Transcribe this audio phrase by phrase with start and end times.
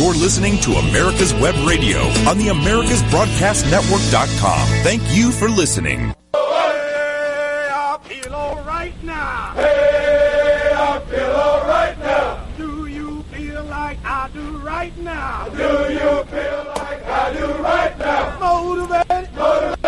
[0.00, 4.66] You're listening to America's Web Radio on the AmericasBroadcastNetwork.com.
[4.82, 6.14] Thank you for listening.
[6.32, 9.52] Hey, I feel all right now.
[9.56, 12.42] Hey, I feel all right now.
[12.56, 15.48] Do you feel like I do right now?
[15.50, 18.38] Do you feel like I do right now?
[18.40, 19.79] Motivated, Motivated,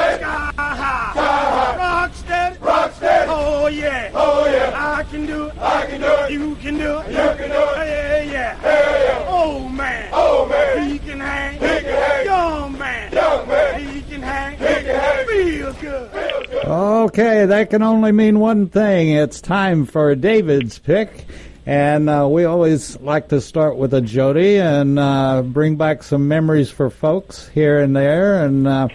[3.35, 5.59] Oh yeah, Oh yeah, I can do it.
[5.59, 6.31] I can do it.
[6.32, 7.09] You can do it.
[7.09, 7.77] You can do it.
[7.77, 8.57] Hey yeah.
[8.59, 9.25] Hey, yeah.
[9.29, 10.11] Oh man.
[10.12, 11.55] Oh man, He can hang.
[11.55, 12.25] He can hang.
[12.26, 13.13] Young man.
[13.13, 14.59] young man, He can hang.
[14.59, 15.26] He can hang.
[15.26, 16.11] Feel good.
[16.11, 16.64] feel good.
[16.67, 19.09] Okay, that can only mean one thing.
[19.11, 21.26] It's time for David's pick.
[21.64, 26.26] And uh, we always like to start with a Jody and uh, bring back some
[26.26, 28.45] memories for folks here and there.
[28.45, 28.89] And uh,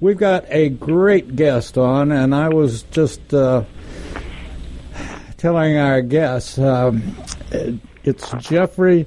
[0.00, 3.64] we've got a great guest on, and I was just uh,
[5.36, 7.16] telling our guests um,
[8.04, 9.06] it's Jeffrey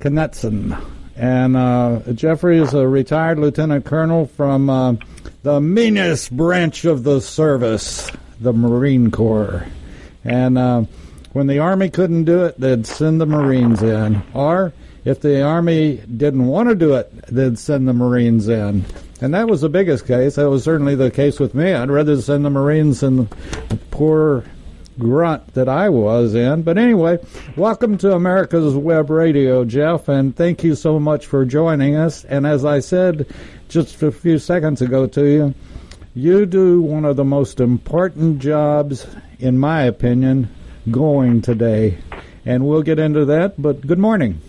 [0.00, 0.82] Knutson.
[1.16, 4.94] And uh, Jeffrey is a retired lieutenant colonel from uh,
[5.42, 8.10] the meanest branch of the service,
[8.40, 9.66] the Marine Corps.
[10.24, 10.84] And uh,
[11.32, 14.22] when the Army couldn't do it, they'd send the Marines in.
[14.32, 14.72] Or
[15.04, 18.84] if the Army didn't want to do it, they'd send the Marines in.
[19.20, 20.34] And that was the biggest case.
[20.34, 21.72] That was certainly the case with me.
[21.72, 24.44] I'd rather send the Marines than the poor
[24.98, 26.62] grunt that I was in.
[26.62, 27.18] But anyway,
[27.56, 32.24] welcome to America's Web Radio, Jeff, and thank you so much for joining us.
[32.24, 33.26] And as I said
[33.68, 35.54] just a few seconds ago to you,
[36.14, 39.06] you do one of the most important jobs,
[39.38, 40.48] in my opinion,
[40.90, 41.98] going today.
[42.46, 44.40] And we'll get into that, but good morning.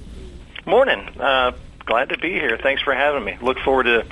[0.65, 0.99] Morning.
[1.19, 1.53] Uh,
[1.85, 2.57] glad to be here.
[2.61, 3.37] Thanks for having me.
[3.41, 4.05] Look forward to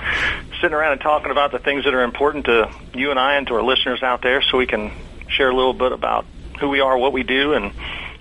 [0.60, 3.46] sitting around and talking about the things that are important to you and I and
[3.48, 4.90] to our listeners out there so we can
[5.34, 6.24] share a little bit about
[6.60, 7.72] who we are, what we do, and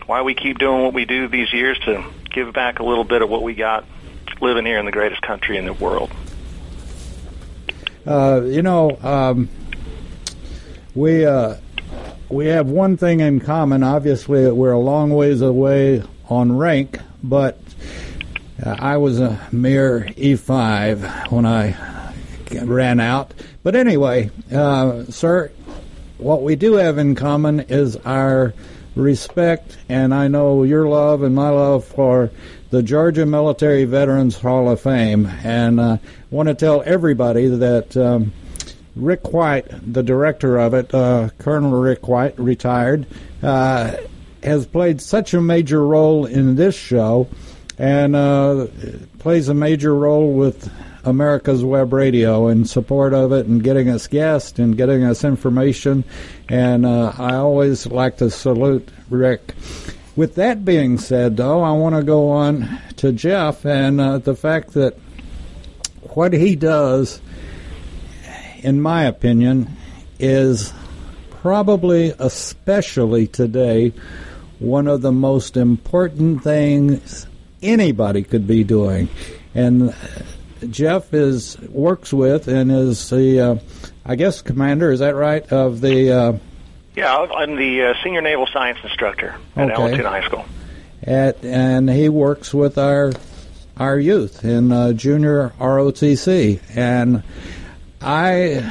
[0.06, 3.22] why we keep doing what we do these years to give back a little bit
[3.22, 3.86] of what we got
[4.42, 6.12] living here in the greatest country in the world.
[8.06, 9.48] Uh, you know, um,
[10.94, 11.56] we uh,
[12.30, 13.84] we have one thing in common.
[13.84, 17.60] Obviously, we're a long ways away on rank, but
[18.64, 21.78] uh, I was a mere E5 when I
[22.62, 23.34] ran out.
[23.64, 25.52] But anyway, uh, sir,
[26.24, 28.54] what we do have in common is our
[28.96, 32.32] respect, and I know your love and my love for
[32.70, 35.26] the Georgia Military Veterans Hall of Fame.
[35.44, 35.98] And uh,
[36.32, 38.32] want to tell everybody that um,
[38.96, 43.06] Rick White, the director of it, uh, Colonel Rick White, retired,
[43.42, 43.98] uh,
[44.44, 47.28] has played such a major role in this show
[47.78, 48.68] and uh,
[49.20, 50.72] plays a major role with
[51.04, 56.04] America's Web Radio in support of it and getting us guests and getting us information.
[56.50, 59.54] And uh, I always like to salute Rick.
[60.16, 64.36] With that being said, though, I want to go on to Jeff and uh, the
[64.36, 64.98] fact that
[66.14, 67.20] what he does,
[68.62, 69.76] in my opinion,
[70.20, 70.72] is
[71.30, 73.92] probably, especially today,
[74.60, 77.28] one of the most important things
[77.62, 79.10] anybody could be doing.
[79.56, 79.94] And
[80.70, 83.56] Jeff is works with and is the, uh,
[84.06, 84.92] I guess, commander.
[84.92, 85.46] Is that right?
[85.52, 86.34] Of the uh,
[86.96, 89.98] Yeah, I'm the uh, senior naval science instructor at Okay.
[89.98, 90.46] Allatoona High School.
[91.04, 93.12] at, and he works with our
[93.78, 96.62] our youth in uh, junior ROTC.
[96.76, 97.24] And
[98.02, 98.62] I,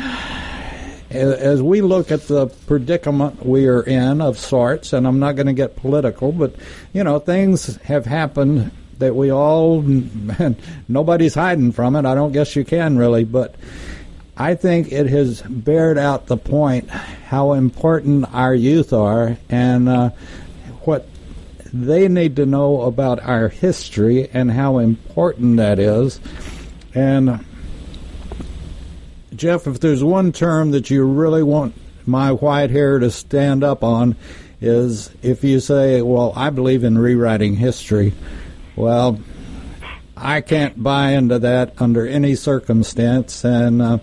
[1.11, 5.49] as we look at the predicament we are in of sorts, and I'm not going
[5.49, 6.55] to get political, but
[6.93, 8.71] you know things have happened
[9.03, 9.83] that we all,
[10.89, 12.07] nobody's hiding from it.
[12.07, 13.55] I don't guess you can really, but.
[14.35, 20.11] I think it has bared out the point how important our youth are and uh,
[20.85, 21.07] what
[21.73, 26.19] they need to know about our history and how important that is.
[26.95, 27.45] And
[29.35, 31.75] Jeff, if there's one term that you really want
[32.07, 34.17] my white hair to stand up on,
[34.61, 38.13] is if you say, "Well, I believe in rewriting history."
[38.77, 39.21] Well,
[40.17, 43.99] I can't buy into that under any circumstance, and uh,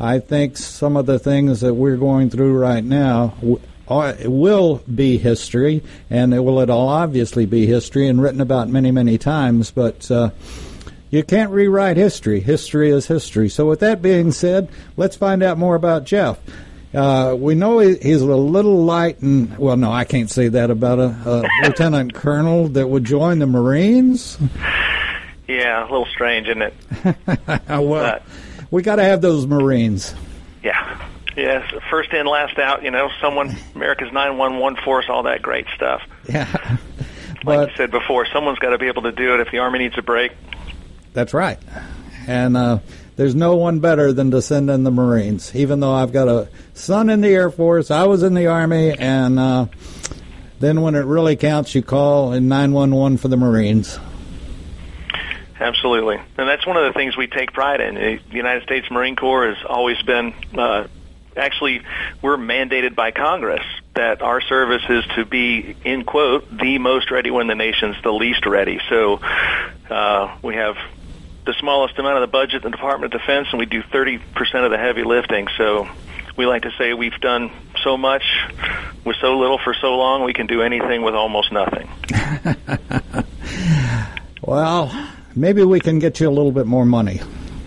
[0.00, 3.60] I think some of the things that we're going through right now w-
[4.28, 9.18] will be history, and it will it'll obviously be history and written about many, many
[9.18, 9.70] times.
[9.70, 10.30] But uh,
[11.10, 12.40] you can't rewrite history.
[12.40, 13.48] History is history.
[13.48, 16.38] So, with that being said, let's find out more about Jeff.
[16.94, 20.70] Uh, we know he, he's a little light, and well, no, I can't say that
[20.70, 24.36] about a, a lieutenant colonel that would join the Marines.
[25.48, 26.74] Yeah, a little strange, isn't it?
[27.68, 28.22] well, But-
[28.70, 30.14] we got to have those Marines.
[30.62, 31.08] Yeah.
[31.36, 32.82] Yes, first in, last out.
[32.82, 36.02] You know, someone America's nine one one force, all that great stuff.
[36.28, 36.46] Yeah.
[36.52, 36.78] like
[37.44, 39.40] But- you said before, someone's got to be able to do it.
[39.40, 40.32] If the Army needs a break,
[41.14, 41.58] That's right.
[42.26, 42.78] And uh,
[43.16, 45.54] there's no one better than to send in the Marines.
[45.54, 48.92] Even though I've got a son in the Air Force, I was in the Army,
[48.92, 49.66] and uh,
[50.60, 53.98] then when it really counts, you call in 911 for the Marines.
[55.60, 57.94] Absolutely, and that's one of the things we take pride in.
[57.94, 60.34] The United States Marine Corps has always been.
[60.56, 60.88] Uh,
[61.36, 61.82] actually,
[62.20, 63.64] we're mandated by Congress
[63.94, 68.12] that our service is to be, in quote, the most ready when the nation's the
[68.12, 68.80] least ready.
[68.88, 69.20] So
[69.88, 70.76] uh, we have
[71.44, 74.20] the smallest amount of the budget in the Department of Defense, and we do 30%
[74.64, 75.48] of the heavy lifting.
[75.58, 75.88] So
[76.36, 77.50] we like to say we've done
[77.82, 78.22] so much
[79.04, 81.88] with so little for so long, we can do anything with almost nothing.
[84.44, 84.90] Well,
[85.36, 87.20] maybe we can get you a little bit more money.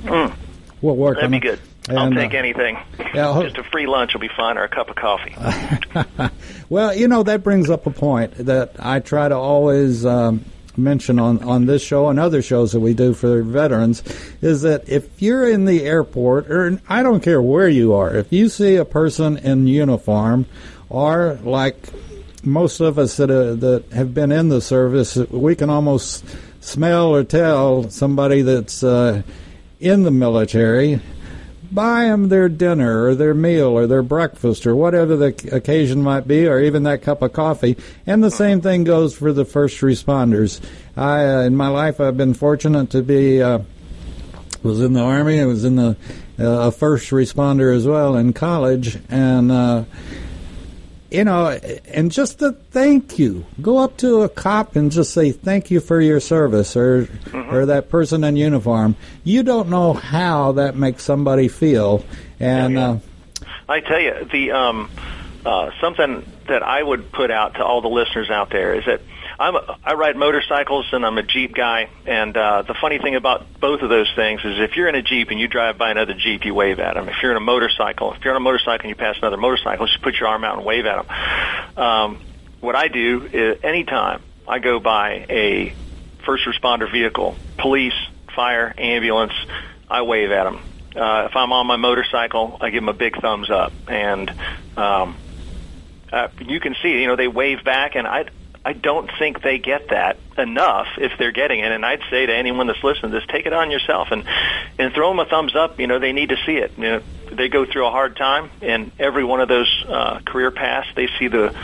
[0.04, 0.34] Mm.
[0.82, 1.42] We'll work That'd on be it.
[1.88, 1.98] good.
[1.98, 2.78] I'll take uh, anything.
[3.14, 5.36] yeah, I'll- Just a free lunch will be fine, or a cup of coffee.
[6.68, 10.44] Well, you know that brings up a point that I try to always um,
[10.78, 14.04] mention on on this show and other shows that we do for veterans
[14.42, 18.32] is that if you're in the airport or I don't care where you are, if
[18.32, 20.46] you see a person in uniform
[20.90, 21.78] or like
[22.44, 26.26] most of us that uh, that have been in the service, we can almost
[26.60, 29.22] smell or tell somebody that's uh,
[29.80, 31.02] in the military
[31.74, 36.28] buy them their dinner or their meal or their breakfast or whatever the occasion might
[36.28, 37.78] be, or even that cup of coffee.
[38.06, 40.62] And the same thing goes for the first responders.
[40.96, 43.60] I, uh, in my life, I've been fortunate to be uh,
[44.66, 45.40] was in the army.
[45.40, 45.96] I was in the
[46.40, 49.84] uh, a first responder as well in college, and uh,
[51.16, 53.46] you know, and just to thank you.
[53.62, 57.66] Go up to a cop and just say thank you for your service, or or
[57.68, 58.96] that person in uniform.
[59.24, 62.04] You don't know how that makes somebody feel,
[62.40, 62.90] and Yeah, yeah.
[62.90, 63.00] Uh,
[63.68, 64.92] I tell you, the um,
[65.46, 69.02] uh, something that I would put out to all the listeners out there is that
[69.40, 71.90] I'm a, I ride motorcycles and I'm a Jeep guy.
[72.06, 75.02] And uh, the funny thing about both of those things is if you're in a
[75.02, 77.10] Jeep and you drive by another Jeep, you wave at them.
[77.10, 79.86] If you're in a motorcycle, if you're on a motorcycle and you pass another motorcycle,
[79.88, 81.78] just put your arm out and wave at them.
[81.78, 82.22] Um,
[82.62, 85.74] what I do is anytime I go by a
[86.26, 87.94] first responder vehicle, police,
[88.36, 89.34] fire, ambulance,
[89.90, 90.62] I wave at them.
[90.96, 94.30] Uh, if I'm on my motorcycle, I give them a big thumbs up, and
[94.78, 95.18] um,
[96.12, 98.26] uh, you can see, you know, they wave back, and I,
[98.66, 101.72] I don't think they get that enough if they're getting it.
[101.72, 104.24] And I'd say to anyone that's listening to this, take it on yourself and
[104.80, 105.80] and throw them a thumbs up.
[105.80, 106.74] You know, they need to see it.
[106.76, 107.02] You know,
[107.32, 111.08] they go through a hard time, and every one of those uh, career paths, they
[111.20, 111.56] see the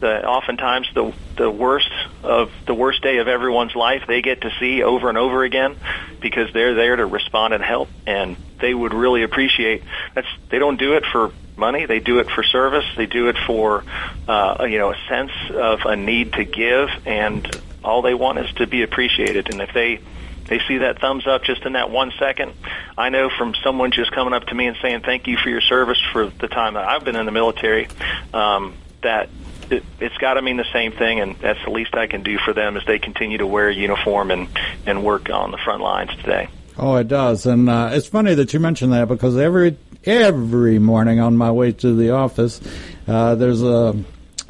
[0.00, 1.90] the oftentimes the the worst
[2.24, 5.76] of the worst day of everyone's life they get to see over and over again
[6.20, 10.76] because they're there to respond and help and they would really appreciate that's they don't
[10.76, 13.84] do it for money they do it for service they do it for
[14.28, 18.52] uh, you know a sense of a need to give and all they want is
[18.54, 20.00] to be appreciated and if they
[20.46, 22.52] they see that thumbs up just in that one second.
[22.98, 25.60] I know from someone just coming up to me and saying thank you for your
[25.60, 27.88] service for the time that I've been in the military
[28.34, 29.30] um, that
[29.70, 32.38] it, it's got to mean the same thing, and that's the least I can do
[32.38, 34.48] for them as they continue to wear a uniform and
[34.84, 36.48] and work on the front lines today.
[36.76, 41.20] Oh, it does, and uh, it's funny that you mentioned that because every every morning
[41.20, 42.60] on my way to the office,
[43.06, 43.94] uh, there's a,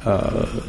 [0.05, 0.63] a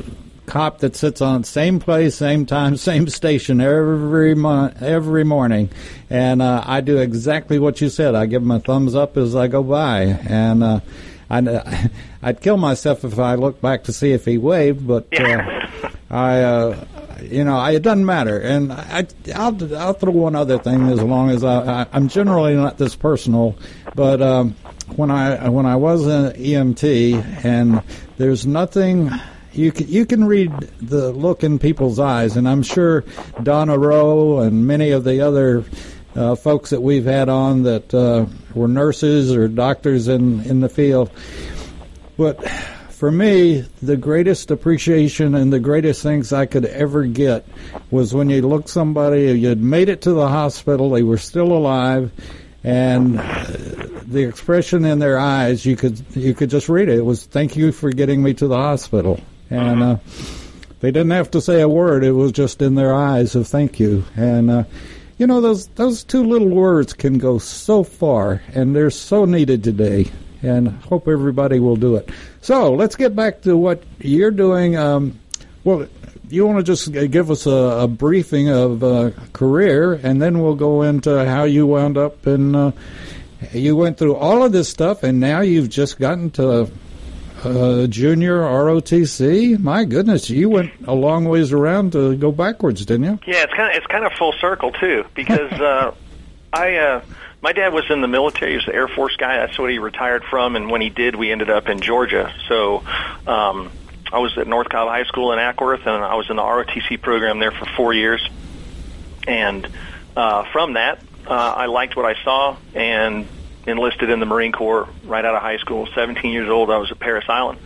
[0.46, 5.70] cop that sits on the same place, same time, same station every mo- every morning,
[6.10, 8.14] and uh, I do exactly what you said.
[8.14, 10.62] I give him a thumbs up as I go by, and.
[10.62, 10.80] Uh,
[11.30, 11.48] I'd,
[12.22, 15.66] I'd kill myself if I looked back to see if he waved, but uh,
[16.10, 16.84] I, uh,
[17.22, 18.38] you know, I, it doesn't matter.
[18.38, 22.54] And I, I'll, I'll throw one other thing as long as I, I I'm generally
[22.54, 23.56] not this personal,
[23.94, 24.54] but um,
[24.96, 27.82] when I when I was an EMT, and
[28.16, 29.10] there's nothing.
[29.52, 30.50] You can, you can read
[30.80, 33.04] the look in people's eyes, and I'm sure
[33.40, 35.64] Donna Rowe and many of the other
[36.16, 40.68] uh, folks that we've had on that uh, were nurses or doctors in, in the
[40.68, 41.10] field.
[42.16, 42.48] But
[42.90, 47.46] for me, the greatest appreciation and the greatest things I could ever get
[47.90, 52.12] was when you look somebody, you'd made it to the hospital, they were still alive,
[52.62, 53.20] and
[54.14, 56.98] the expression in their eyes, you could you could just read it.
[56.98, 59.96] It was "Thank you for getting me to the hospital," and uh,
[60.80, 62.04] they didn't have to say a word.
[62.04, 64.64] It was just in their eyes of "Thank you," and uh,
[65.18, 69.62] you know those those two little words can go so far, and they're so needed
[69.64, 70.10] today.
[70.42, 72.10] And hope everybody will do it.
[72.42, 74.76] So let's get back to what you're doing.
[74.76, 75.18] Um,
[75.64, 75.86] well,
[76.28, 80.54] you want to just give us a, a briefing of uh, career, and then we'll
[80.54, 82.72] go into how you wound up and uh,
[83.52, 86.70] you went through all of this stuff, and now you've just gotten to
[87.44, 89.58] uh, junior ROTC.
[89.58, 93.18] My goodness, you went a long ways around to go backwards, didn't you?
[93.26, 95.94] Yeah, it's kind of it's kind of full circle too because uh,
[96.52, 97.04] I uh,
[97.42, 98.52] my dad was in the military.
[98.52, 99.36] He was the Air Force guy.
[99.38, 102.34] That's what he retired from, and when he did, we ended up in Georgia.
[102.48, 102.82] So.
[103.26, 103.70] Um,
[104.12, 107.02] I was at North Cobb High School in Acworth, and I was in the ROTC
[107.02, 108.24] program there for four years.
[109.26, 109.66] And
[110.16, 113.26] uh, from that, uh, I liked what I saw and
[113.66, 115.88] enlisted in the Marine Corps right out of high school.
[115.94, 117.58] 17 years old, I was at Parris Island.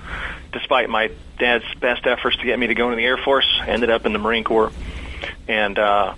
[0.53, 3.91] Despite my dad's best efforts to get me to go into the Air Force, ended
[3.91, 4.73] up in the Marine Corps
[5.47, 6.15] and uh,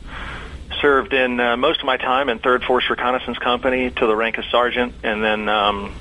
[0.80, 4.38] served in uh, most of my time in Third Force Reconnaissance Company to the rank
[4.38, 5.94] of sergeant, and then um,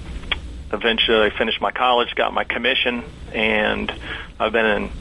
[0.71, 3.03] eventually finished my college, got my commission,
[3.33, 3.93] and
[4.39, 4.91] I've been an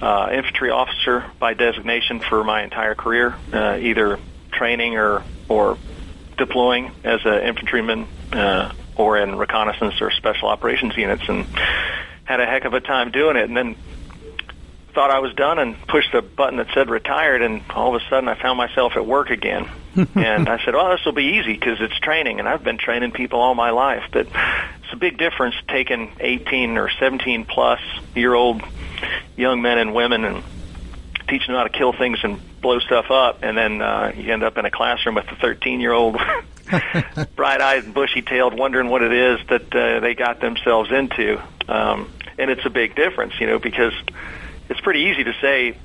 [0.00, 4.18] uh, infantry officer by designation for my entire career, uh, either
[4.54, 5.78] training or or
[6.36, 11.46] deploying as an infantryman uh, or in reconnaissance or special operations units, and
[12.24, 13.44] had a heck of a time doing it.
[13.44, 13.76] And then
[14.94, 18.08] thought I was done and pushed the button that said retired, and all of a
[18.08, 19.68] sudden I found myself at work again.
[20.14, 23.12] and I said, "Well, this will be easy because it's training, and I've been training
[23.12, 27.80] people all my life." But it's a big difference taking 18 or 17 plus
[28.14, 28.62] year old
[29.36, 30.42] young men and women and
[31.28, 34.42] teaching them how to kill things and blow stuff up, and then uh, you end
[34.42, 36.16] up in a classroom with a 13 year old.
[37.36, 41.38] bright-eyed and bushy-tailed, wondering what it is that uh, they got themselves into,
[41.68, 43.92] um, and it's a big difference, you know, because
[44.70, 45.76] it's pretty easy to say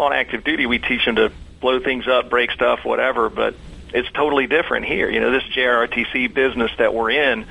[0.00, 1.30] on active duty we teach them to
[1.60, 3.54] blow things up, break stuff, whatever, but
[3.92, 5.10] it's totally different here.
[5.10, 7.46] You know, this JROTC business that we're in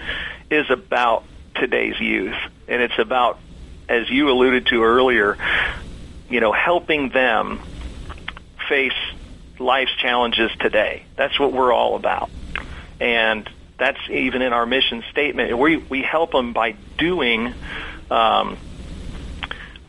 [0.50, 1.24] is about
[1.55, 2.36] today's youth,
[2.67, 3.39] and it's about,
[3.89, 5.38] as you alluded to earlier,
[6.29, 7.62] you know, helping them
[8.67, 8.94] face
[9.60, 11.05] life's challenges today.
[11.15, 12.29] That's what we're all about.
[13.00, 15.58] And that's even in our mission statement.
[15.58, 17.53] We, we help them by doing
[18.10, 18.58] um,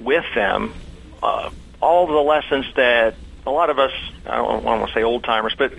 [0.00, 0.74] with them
[1.22, 1.50] uh,
[1.80, 3.14] all the lessons that
[3.46, 3.92] a lot of us,
[4.26, 5.72] I don't want to say old timers, but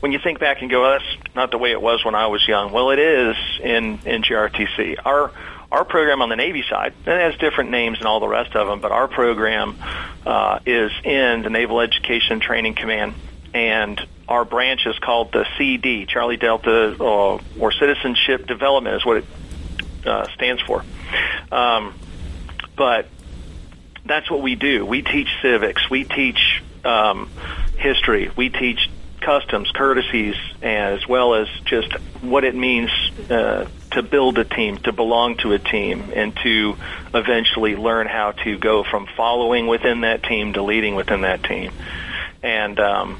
[0.00, 2.28] when you think back and go, oh, that's not the way it was when I
[2.28, 2.72] was young.
[2.72, 4.96] Well, it is in, in GRTC.
[5.04, 5.30] Our,
[5.70, 8.56] our program on the Navy side, and it has different names and all the rest
[8.56, 9.76] of them, but our program
[10.26, 13.14] uh, is in the Naval Education Training Command,
[13.54, 19.18] and our branch is called the CD, Charlie Delta, uh, or Citizenship Development is what
[19.18, 19.24] it
[20.06, 20.84] uh, stands for.
[21.52, 21.94] Um,
[22.76, 23.08] but
[24.04, 24.84] that's what we do.
[24.86, 25.88] We teach civics.
[25.90, 27.30] We teach um,
[27.76, 28.30] history.
[28.36, 32.90] We teach customs, courtesies, as well as just what it means
[33.28, 36.76] uh, to build a team, to belong to a team, and to
[37.12, 41.72] eventually learn how to go from following within that team to leading within that team.
[42.42, 43.18] And um,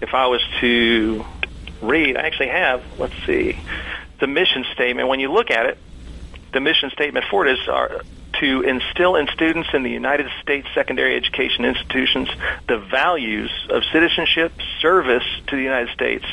[0.00, 1.24] if I was to
[1.82, 3.58] read, I actually have, let's see,
[4.20, 5.08] the mission statement.
[5.08, 5.78] When you look at it,
[6.52, 8.02] the mission statement for it is our,
[8.40, 12.28] to instill in students in the United States secondary education institutions
[12.68, 16.24] the values of citizenship, service to the United States,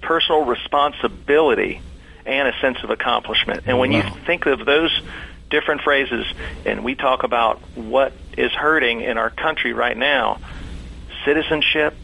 [0.00, 1.80] personal responsibility,
[2.26, 3.64] and a sense of accomplishment.
[3.66, 3.98] And when wow.
[3.98, 5.00] you think of those
[5.50, 6.26] different phrases,
[6.64, 10.38] and we talk about what is hurting in our country right now,
[11.24, 11.94] citizenship,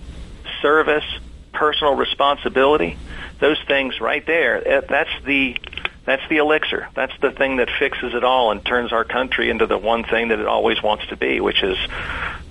[0.61, 1.05] service,
[1.53, 2.99] personal responsibility,
[3.41, 5.57] those things right there, eh, that's the
[6.05, 6.89] that's the elixir.
[6.95, 10.29] That's the thing that fixes it all and turns our country into the one thing
[10.29, 11.77] that it always wants to be, which is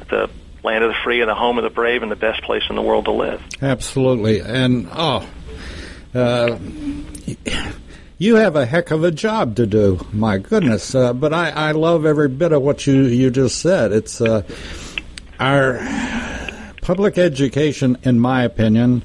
[0.10, 0.30] the
[0.62, 2.76] land of the free and the home of the brave and the best place in
[2.76, 3.42] the world to live.
[3.62, 4.42] Absolutely.
[4.42, 5.26] And, oh,
[6.16, 6.58] uh,
[8.18, 10.06] you have a heck of a job to do.
[10.14, 10.96] My goodness.
[10.96, 13.92] Uh, but I, I love every bit of what you, you just said.
[13.92, 14.44] It's uh,
[15.40, 15.80] our
[16.82, 19.04] public education, in my opinion,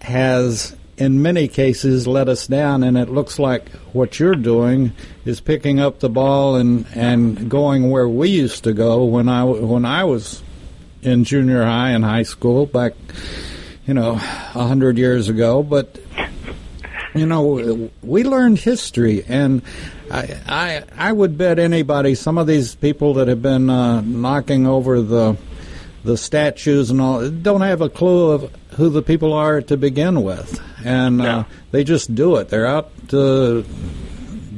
[0.00, 4.92] has in many cases let us down, and it looks like what you're doing
[5.24, 9.44] is picking up the ball and, and going where we used to go when I
[9.44, 10.42] when I was
[11.02, 12.92] in junior high and high school back,
[13.86, 14.16] you know, a
[14.66, 15.62] hundred years ago.
[15.62, 15.98] But
[17.14, 19.62] you know, we learned history, and
[20.10, 24.66] I, I I would bet anybody some of these people that have been uh, knocking
[24.66, 25.36] over the
[26.04, 30.22] the statues and all don't have a clue of who the people are to begin
[30.22, 32.48] with, and uh, they just do it.
[32.48, 33.64] They're out to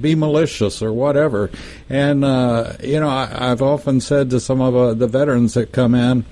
[0.02, 1.50] be malicious or whatever.
[1.88, 5.72] And uh, you know, I, have often said to some of uh, the veterans that
[5.72, 6.24] come in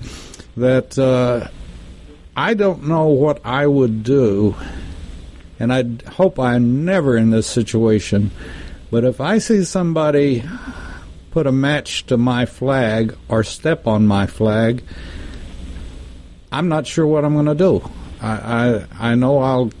[0.57, 1.47] that uh,
[2.35, 4.55] I don't know what I would do,
[5.61, 8.31] and I hope I'm never in this situation.
[8.89, 10.43] But if I see somebody
[11.31, 14.83] put a match to my flag or step on my flag,
[16.51, 17.89] I'm not sure what I'm going to do.
[18.21, 18.31] I,
[18.99, 19.71] I I know I'll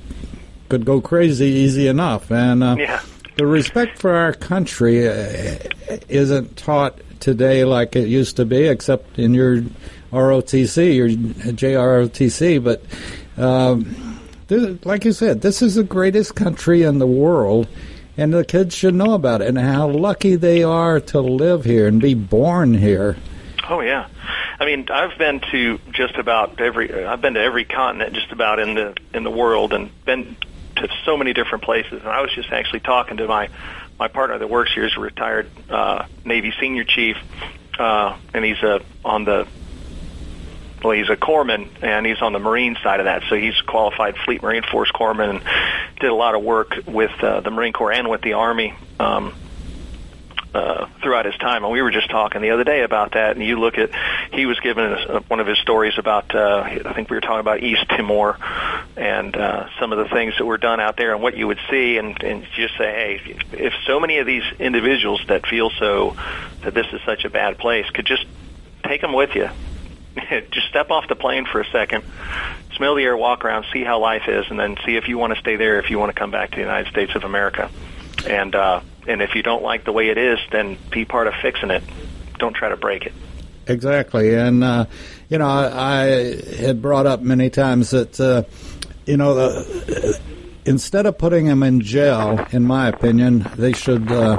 [0.69, 3.01] could go crazy easy enough, and uh, yeah.
[3.35, 5.07] the respect for our country.
[5.07, 5.57] Uh,
[6.07, 9.61] isn't taught today like it used to be, except in your
[10.11, 12.63] ROTC, your JROTC.
[12.63, 12.83] But
[13.37, 14.10] um,
[14.51, 17.67] this, like you said, this is the greatest country in the world,
[18.17, 21.87] and the kids should know about it and how lucky they are to live here
[21.87, 23.15] and be born here.
[23.69, 24.07] Oh yeah.
[24.59, 27.05] I mean, I've been to just about every.
[27.05, 30.35] I've been to every continent, just about in the in the world, and been
[30.75, 32.01] to so many different places.
[32.01, 33.49] And I was just actually talking to my
[33.97, 37.15] my partner that works here is a retired uh, Navy senior chief,
[37.79, 39.47] uh, and he's uh, on the
[40.83, 43.23] well, he's a corpsman and he's on the Marine side of that.
[43.29, 45.41] So he's a qualified Fleet Marine Force corpsman and
[45.99, 48.73] did a lot of work with uh, the Marine Corps and with the Army.
[48.99, 49.33] Um,
[50.53, 53.37] uh, throughout his time, and we were just talking the other day about that.
[53.37, 53.89] And you look at,
[54.33, 56.35] he was giving us uh, one of his stories about.
[56.35, 58.37] Uh, I think we were talking about East Timor
[58.97, 61.59] and uh, some of the things that were done out there, and what you would
[61.69, 66.17] see, and, and just say, hey, if so many of these individuals that feel so
[66.63, 68.25] that this is such a bad place could just
[68.83, 69.49] take them with you.
[70.51, 72.03] just step off the plane for a second,
[72.75, 75.33] smell the air, walk around, see how life is, and then see if you want
[75.33, 77.69] to stay there, if you want to come back to the United States of America.
[78.27, 81.33] And uh, and if you don't like the way it is, then be part of
[81.41, 81.83] fixing it.
[82.37, 83.13] Don't try to break it.
[83.67, 84.85] Exactly, and uh,
[85.29, 86.05] you know, I, I
[86.55, 88.43] had brought up many times that uh,
[89.05, 90.19] you know, the,
[90.65, 94.37] instead of putting them in jail, in my opinion, they should uh,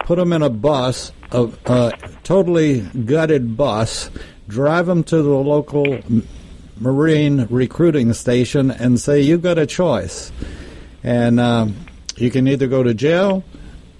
[0.00, 4.10] put them in a bus, a, a totally gutted bus,
[4.48, 5.98] drive them to the local
[6.78, 10.32] Marine recruiting station, and say, You've got a choice."
[11.02, 11.76] And um,
[12.16, 13.44] you can either go to jail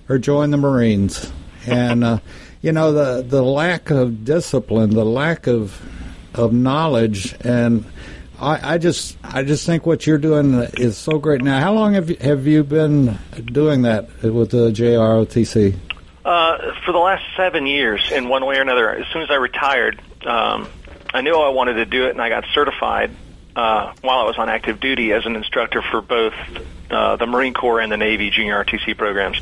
[0.09, 1.31] or join the Marines.
[1.67, 2.19] And uh,
[2.61, 5.81] you know the the lack of discipline, the lack of
[6.35, 7.85] of knowledge, and
[8.41, 11.43] I, I just I just think what you're doing is so great.
[11.43, 15.77] Now, how long have you, have you been doing that with the JROTC?
[16.25, 18.91] Uh, for the last seven years, in one way or another.
[18.91, 20.69] As soon as I retired, um,
[21.13, 23.11] I knew I wanted to do it, and I got certified
[23.57, 26.35] uh, while I was on active duty as an instructor for both
[26.91, 29.41] uh, the Marine Corps and the Navy junior RTC programs.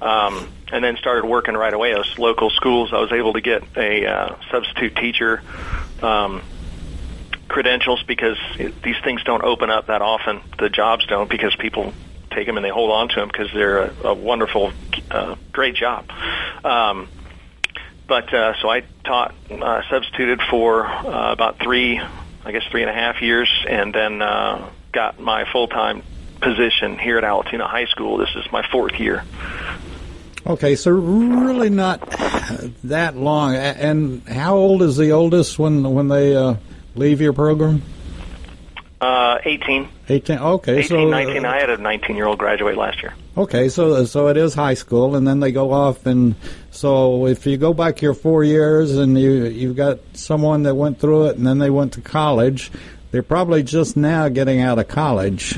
[0.00, 1.94] Um, and then started working right away.
[1.94, 5.42] Those local schools, I was able to get a uh, substitute teacher
[6.02, 6.42] um,
[7.48, 10.40] credentials because it, these things don't open up that often.
[10.58, 11.92] The jobs don't because people
[12.30, 14.72] take them and they hold on to them because they're a, a wonderful,
[15.10, 16.10] uh, great job.
[16.64, 17.08] Um,
[18.08, 22.00] but uh, so I taught, uh, substituted for uh, about three,
[22.44, 26.02] I guess three and a half years, and then uh, got my full time
[26.40, 28.16] position here at Allatoona High School.
[28.16, 29.22] This is my fourth year.
[30.46, 32.00] Okay, so really not
[32.84, 33.54] that long.
[33.54, 36.54] And how old is the oldest when when they uh,
[36.94, 37.82] leave your program?
[39.00, 39.88] Uh, 18.
[40.08, 40.38] 18.
[40.38, 41.44] Okay, 18, so 19.
[41.44, 43.14] I had a 19 year old graduate last year.
[43.38, 46.34] Okay, so so it is high school, and then they go off, and
[46.72, 50.98] so if you go back your four years, and you you've got someone that went
[50.98, 52.72] through it, and then they went to college,
[53.12, 55.56] they're probably just now getting out of college.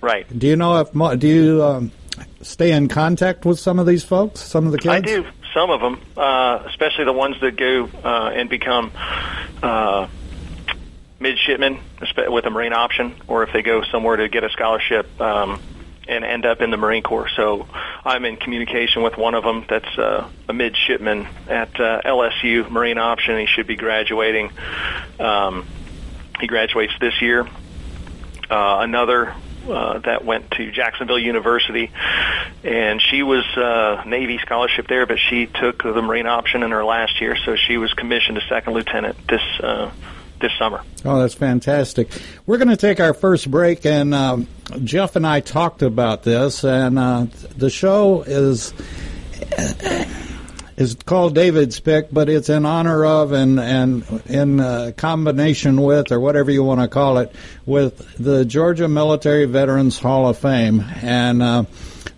[0.00, 0.26] Right.
[0.38, 1.92] Do you know if mo- do you um,
[2.40, 4.88] stay in contact with some of these folks, some of the kids?
[4.88, 5.26] I do.
[5.52, 8.92] Some of them, uh, especially the ones that go uh, and become
[9.62, 10.08] uh,
[11.20, 11.80] midshipmen
[12.28, 15.60] with a Marine option, or if they go somewhere to get a scholarship um,
[16.08, 17.28] and end up in the Marine Corps.
[17.36, 17.66] So
[18.04, 22.98] I'm in communication with one of them that's uh, a midshipman at uh, LSU Marine
[22.98, 23.38] option.
[23.38, 24.50] He should be graduating.
[25.20, 25.66] Um,
[26.40, 27.46] he graduates this year.
[28.50, 29.34] Uh, another
[29.68, 31.90] uh, that went to Jacksonville University,
[32.64, 36.84] and she was uh, Navy scholarship there, but she took the Marine option in her
[36.84, 39.90] last year, so she was commissioned a second lieutenant this uh,
[40.40, 40.82] this summer.
[41.04, 42.08] Oh, that's fantastic.
[42.46, 44.48] We're going to take our first break, and um,
[44.84, 48.72] Jeff and I talked about this, and uh, the show is
[50.76, 56.12] is called David's Pick, but it's in honor of and and in uh, combination with,
[56.12, 57.34] or whatever you want to call it,
[57.66, 60.84] with the Georgia Military Veterans Hall of Fame.
[61.02, 61.64] And uh,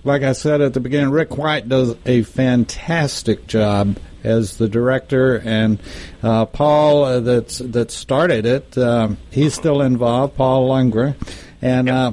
[0.04, 5.40] like I said at the beginning, Rick White does a fantastic job as the director,
[5.44, 5.80] and
[6.22, 10.36] uh, Paul uh, that's that started it, um, he's still involved.
[10.36, 11.14] Paul Lundgren,
[11.62, 12.12] and uh,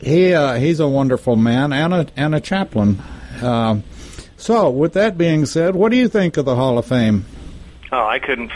[0.00, 3.02] he uh, he's a wonderful man and a and a chaplain.
[3.42, 3.84] Um,
[4.36, 7.24] so, with that being said, what do you think of the Hall of Fame?
[7.90, 8.52] Oh, I couldn't,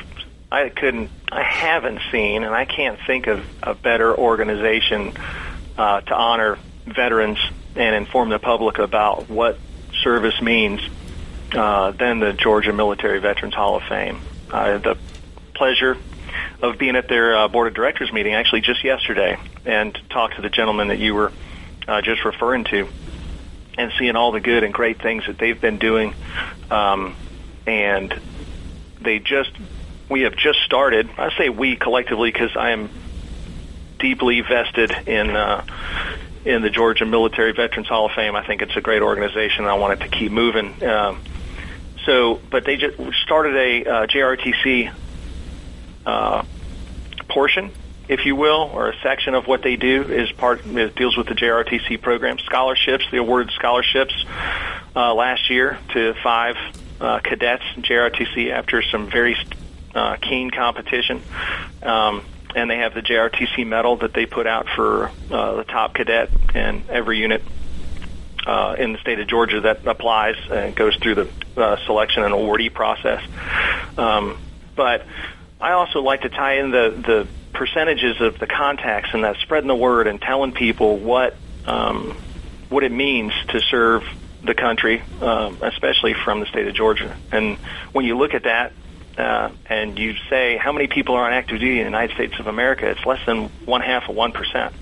[0.50, 5.12] I couldn't, I haven't seen, and I can't think of a better organization
[5.76, 7.38] uh, to honor veterans
[7.74, 9.58] and inform the public about what
[10.02, 10.80] service means
[11.54, 14.20] uh, than the Georgia Military Veterans Hall of Fame.
[14.52, 14.96] I had the
[15.54, 15.96] pleasure
[16.60, 20.42] of being at their uh, board of directors meeting actually just yesterday and talked to
[20.42, 21.32] the gentleman that you were
[21.88, 22.88] uh, just referring to
[23.76, 26.14] and seeing all the good and great things that they've been doing
[26.70, 27.14] um,
[27.66, 28.18] and
[29.00, 29.50] they just
[30.08, 31.08] we have just started.
[31.16, 32.90] I say we collectively because I am
[33.98, 35.64] deeply vested in uh,
[36.44, 38.36] in the Georgia Military Veterans Hall of Fame.
[38.36, 39.64] I think it's a great organization.
[39.64, 40.82] And I want it to keep moving.
[40.84, 41.20] Um,
[42.04, 44.92] so, but they just started a uh, JRTC
[46.04, 46.44] uh,
[47.28, 47.70] portion,
[48.08, 51.28] if you will, or a section of what they do is part it deals with
[51.28, 52.38] the JRTC program.
[52.38, 54.14] Scholarships, they awarded scholarships
[54.96, 56.56] uh, last year to five
[57.00, 59.36] uh, cadets in JRTC after some very
[59.94, 61.22] uh, keen competition.
[61.82, 65.94] Um, and they have the JRTC medal that they put out for uh, the top
[65.94, 67.42] cadet in every unit
[68.46, 72.34] uh, in the state of Georgia that applies and goes through the uh, selection and
[72.34, 73.22] awardee process.
[73.96, 74.38] Um,
[74.74, 75.06] but
[75.60, 79.68] I also like to tie in the the percentages of the contacts and that spreading
[79.68, 81.36] the word and telling people what
[81.66, 82.16] um,
[82.68, 84.02] what it means to serve
[84.42, 87.16] the country, um, especially from the state of Georgia.
[87.30, 87.58] And
[87.92, 88.72] when you look at that,
[89.16, 92.34] uh, and you say how many people are on active duty in the United States
[92.40, 94.74] of America, it's less than one half of one percent.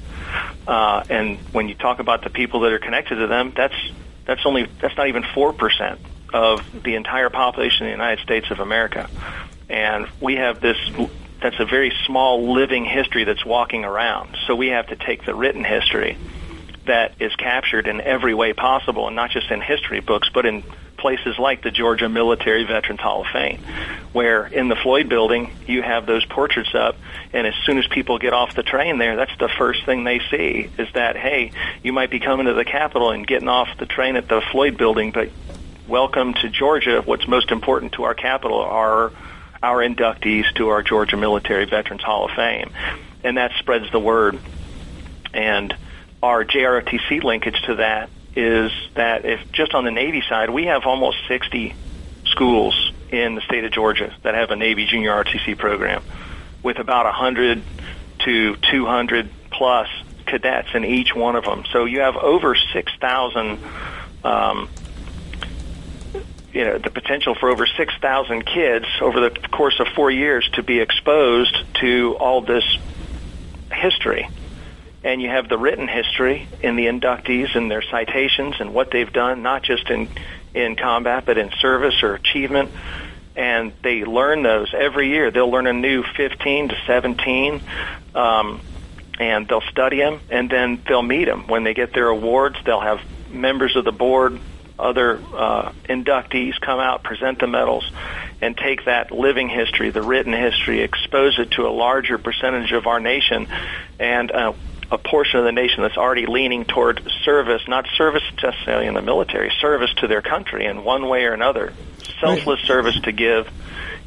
[0.67, 3.75] Uh, and when you talk about the people that are connected to them, that's
[4.25, 6.01] that's only that's not even four percent
[6.33, 9.09] of the entire population of the United States of America.
[9.69, 10.77] And we have this
[11.41, 14.37] that's a very small living history that's walking around.
[14.47, 16.19] So we have to take the written history
[16.87, 20.63] that is captured in every way possible, and not just in history books, but in
[20.97, 23.63] places like the Georgia Military Veterans Hall of Fame,
[24.13, 26.97] where in the Floyd building you have those portraits up,
[27.33, 30.21] and as soon as people get off the train there, that's the first thing they
[30.31, 33.87] see is that, hey, you might be coming to the Capitol and getting off the
[33.87, 35.31] train at the Floyd building, but
[35.91, 37.03] welcome to Georgia.
[37.05, 39.11] What's most important to our capital are
[39.61, 42.71] our inductees to our Georgia Military Veterans Hall of Fame.
[43.25, 44.39] And that spreads the word.
[45.35, 45.75] And
[46.23, 50.87] our JROTC linkage to that is that if just on the Navy side, we have
[50.87, 51.75] almost 60
[52.27, 56.05] schools in the state of Georgia that have a Navy junior RTC program
[56.63, 57.65] with about 100
[58.21, 59.89] to 200 plus
[60.25, 61.65] cadets in each one of them.
[61.73, 63.59] So you have over 6,000
[64.23, 64.69] um,
[66.53, 70.63] you know the potential for over 6,000 kids over the course of 4 years to
[70.63, 72.65] be exposed to all this
[73.73, 74.29] history
[75.03, 79.13] and you have the written history in the inductees and their citations and what they've
[79.13, 80.09] done, not just in
[80.53, 82.71] in combat but in service or achievement.
[83.37, 85.31] And they learn those every year.
[85.31, 87.63] They'll learn a new 15 to 17,
[88.15, 88.61] um,
[89.19, 92.57] and they'll study them, and then they'll meet them when they get their awards.
[92.65, 94.39] They'll have members of the board,
[94.81, 97.91] other uh, inductees come out, present the medals,
[98.41, 102.87] and take that living history, the written history, expose it to a larger percentage of
[102.87, 103.47] our nation,
[103.99, 104.53] and uh,
[104.91, 109.03] a portion of the nation that's already leaning toward service, not service necessarily in the
[109.03, 111.73] military, service to their country in one way or another,
[112.21, 113.49] selfless service to give,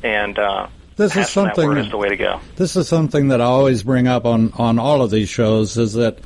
[0.03, 2.39] and uh, this is something that is the way to go.
[2.55, 5.93] This is something that I always bring up on on all of these shows is
[5.93, 6.19] that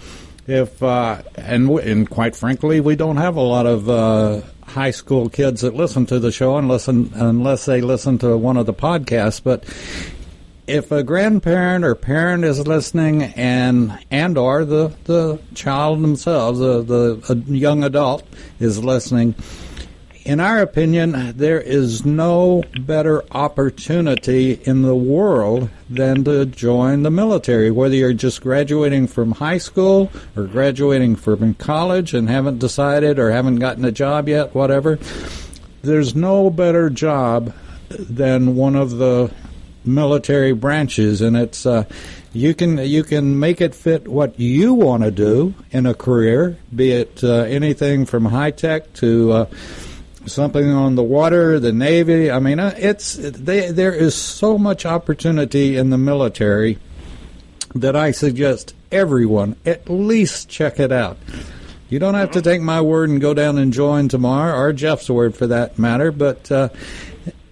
[0.48, 3.90] if uh, and and quite frankly, we don't have a lot of.
[3.90, 8.58] Uh, high school kids that listen to the show listen unless they listen to one
[8.58, 9.64] of the podcasts but
[10.68, 16.84] if a grandparent or parent is listening and and or the the child themselves the
[16.84, 18.28] the young adult
[18.60, 19.34] is listening
[20.28, 27.10] in our opinion there is no better opportunity in the world than to join the
[27.10, 33.18] military whether you're just graduating from high school or graduating from college and haven't decided
[33.18, 35.00] or haven't gotten a job yet whatever.
[35.82, 37.54] There's no better job
[37.90, 39.32] than one of the
[39.86, 41.86] military branches, and it's uh,
[42.34, 46.58] you can you can make it fit what you want to do in a career,
[46.76, 49.46] be it uh, anything from high tech to uh,
[50.28, 52.30] something on the water, the navy.
[52.30, 56.78] I mean, uh, it's they, there is so much opportunity in the military
[57.76, 61.18] that I suggest everyone at least check it out.
[61.90, 65.10] You don't have to take my word and go down and join tomorrow, or Jeff's
[65.10, 66.70] word for that matter, but uh,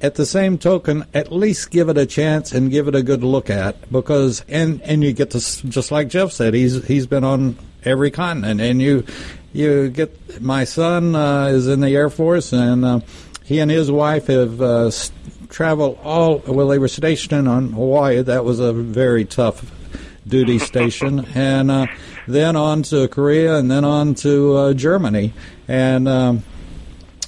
[0.02, 3.24] at the same token, at least give it a chance and give it a good
[3.24, 7.24] look at because and and you get to just like Jeff said, he's he's been
[7.24, 9.06] on every continent, and you
[9.56, 13.00] you get my son uh, is in the Air Force, and uh,
[13.46, 14.92] he and his wife have uh,
[15.50, 16.40] traveled all.
[16.46, 18.22] Well, they were stationed on Hawaii.
[18.22, 19.72] That was a very tough
[20.28, 21.88] duty station, and uh,
[22.28, 25.34] then on to Korea, and then on to uh, Germany,
[25.68, 26.08] and.
[26.08, 26.44] Um,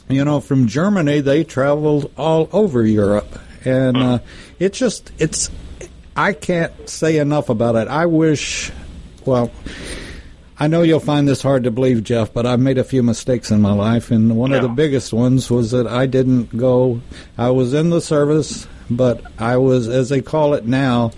[0.09, 4.19] you know, from Germany, they traveled all over Europe, and uh,
[4.57, 5.51] it's just it's.
[6.15, 7.89] I can't say enough about it.
[7.89, 8.71] I wish,
[9.25, 9.51] well,
[10.59, 13.51] I know you'll find this hard to believe, Jeff, but I've made a few mistakes
[13.51, 17.01] in my life, and one of the biggest ones was that I didn't go.
[17.37, 21.11] I was in the service, but I was, as they call it now,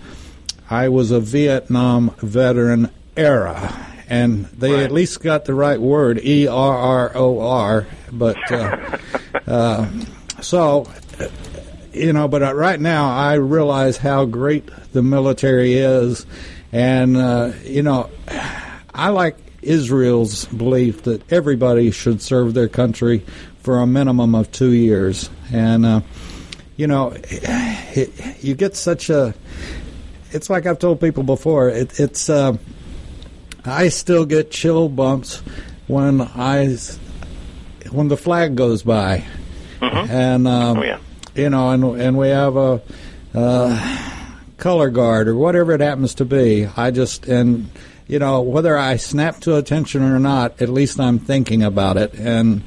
[0.68, 4.82] I was a Vietnam veteran era, and they Right.
[4.82, 7.86] at least got the right word, E R R O R.
[8.12, 8.98] But uh,
[9.46, 9.88] uh,
[10.42, 10.86] so,
[11.94, 16.26] you know, but uh, right now I realize how great the military is,
[16.72, 18.10] and uh, you know,
[18.94, 23.24] I like Israel's belief that everybody should serve their country
[23.62, 26.00] for a minimum of two years, and uh,
[26.76, 29.34] you know, it, you get such a.
[30.32, 31.68] It's like I've told people before.
[31.68, 32.30] It, it's.
[32.30, 32.56] Uh,
[33.64, 35.38] I still get chill bumps
[35.86, 36.76] when I
[37.90, 39.24] when the flag goes by,
[39.82, 40.98] and um, Oh, yeah.
[41.34, 42.82] you know, and and we have a.
[43.34, 44.06] Uh,
[44.56, 46.66] color guard or whatever it happens to be.
[46.76, 47.70] I just and
[48.10, 52.12] you know whether I snap to attention or not, at least I'm thinking about it
[52.14, 52.62] and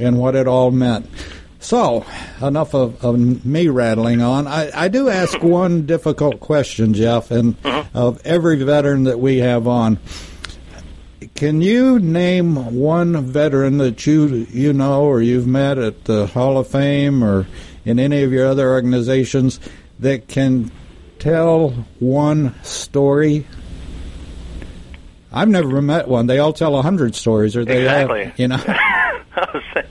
[0.00, 1.10] and what it all meant.
[1.58, 2.06] So
[2.40, 4.46] enough of, of me rattling on.
[4.46, 7.98] I, I do ask one difficult question, Jeff, and mm-hmm.
[7.98, 9.98] of every veteran that we have on.
[11.34, 16.58] Can you name one veteran that you you know or you've met at the Hall
[16.58, 17.48] of Fame or
[17.84, 19.58] in any of your other organizations
[19.98, 20.70] that can
[21.18, 23.46] tell one story?
[25.32, 26.26] I've never met one.
[26.26, 28.24] They all tell a hundred stories, or they Exactly.
[28.24, 28.56] have, you know.
[28.66, 29.62] I was,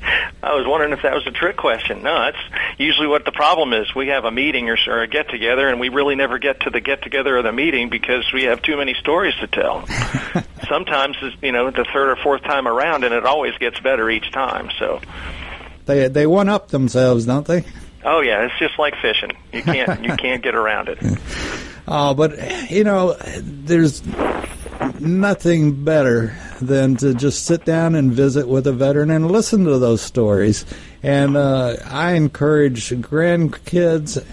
[0.43, 2.01] I was wondering if that was a trick question.
[2.03, 2.37] No, that's
[2.79, 3.93] usually what the problem is.
[3.93, 6.69] We have a meeting or, or a get together, and we really never get to
[6.69, 9.85] the get together or the meeting because we have too many stories to tell.
[10.67, 14.09] Sometimes, it's, you know, the third or fourth time around, and it always gets better
[14.09, 14.69] each time.
[14.79, 15.01] So,
[15.85, 17.63] they they one up themselves, don't they?
[18.03, 19.31] oh yeah, it's just like fishing.
[19.53, 20.99] You can't you can't get around it.
[21.87, 24.01] Oh, but you know, there's
[24.99, 29.77] nothing better than to just sit down and visit with a veteran and listen to
[29.77, 30.65] those stories.
[31.03, 34.23] And uh, I encourage grandkids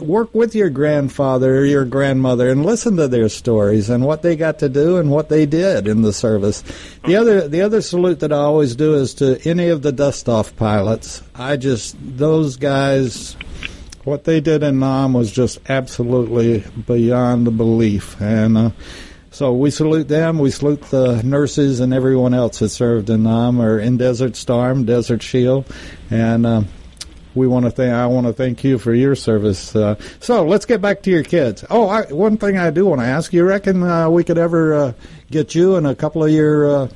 [0.00, 4.36] work with your grandfather or your grandmother and listen to their stories and what they
[4.36, 6.62] got to do and what they did in the service.
[7.04, 10.28] The other the other salute that I always do is to any of the dust
[10.28, 11.22] off pilots.
[11.34, 13.36] I just those guys
[14.04, 18.20] what they did in Nam was just absolutely beyond the belief.
[18.20, 18.70] And uh,
[19.42, 20.38] so we salute them.
[20.38, 24.84] We salute the nurses and everyone else that served in Nam or in Desert Storm,
[24.84, 25.66] Desert Shield,
[26.10, 26.46] and.
[26.46, 26.62] Uh,
[27.34, 27.94] we want to thank.
[27.94, 29.74] I want to thank you for your service.
[29.74, 31.64] Uh, so let's get back to your kids.
[31.70, 34.74] Oh, I, one thing I do want to ask: You reckon uh, we could ever
[34.74, 34.92] uh,
[35.30, 36.88] get you and a couple of your uh,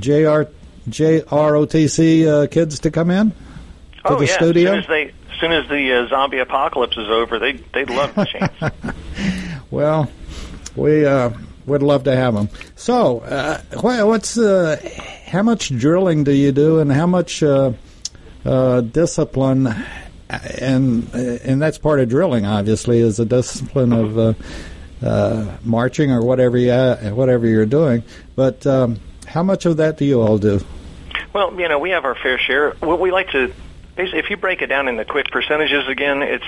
[0.00, 0.44] JR
[0.88, 3.36] JROTC uh, kids to come in to
[4.06, 4.70] oh the yeah, studio?
[4.72, 7.90] as soon as they as soon as the uh, zombie apocalypse is over, they they'd
[7.90, 8.74] love the chance.
[9.70, 10.08] Well,
[10.76, 11.30] we uh,
[11.66, 12.48] would love to have them.
[12.76, 13.60] So, uh,
[14.06, 14.76] what's uh,
[15.26, 17.72] how much drilling do you do, and how much uh,
[18.44, 19.74] uh, discipline?
[20.28, 24.32] And and that's part of drilling, obviously, is the discipline of uh,
[25.02, 26.72] uh, marching or whatever you
[27.14, 28.02] whatever you're doing.
[28.34, 30.60] But um, how much of that do you all do?
[31.32, 32.72] Well, you know, we have our fair share.
[32.80, 33.52] What we like to
[33.96, 36.44] basically, if you break it down into quick percentages again, it's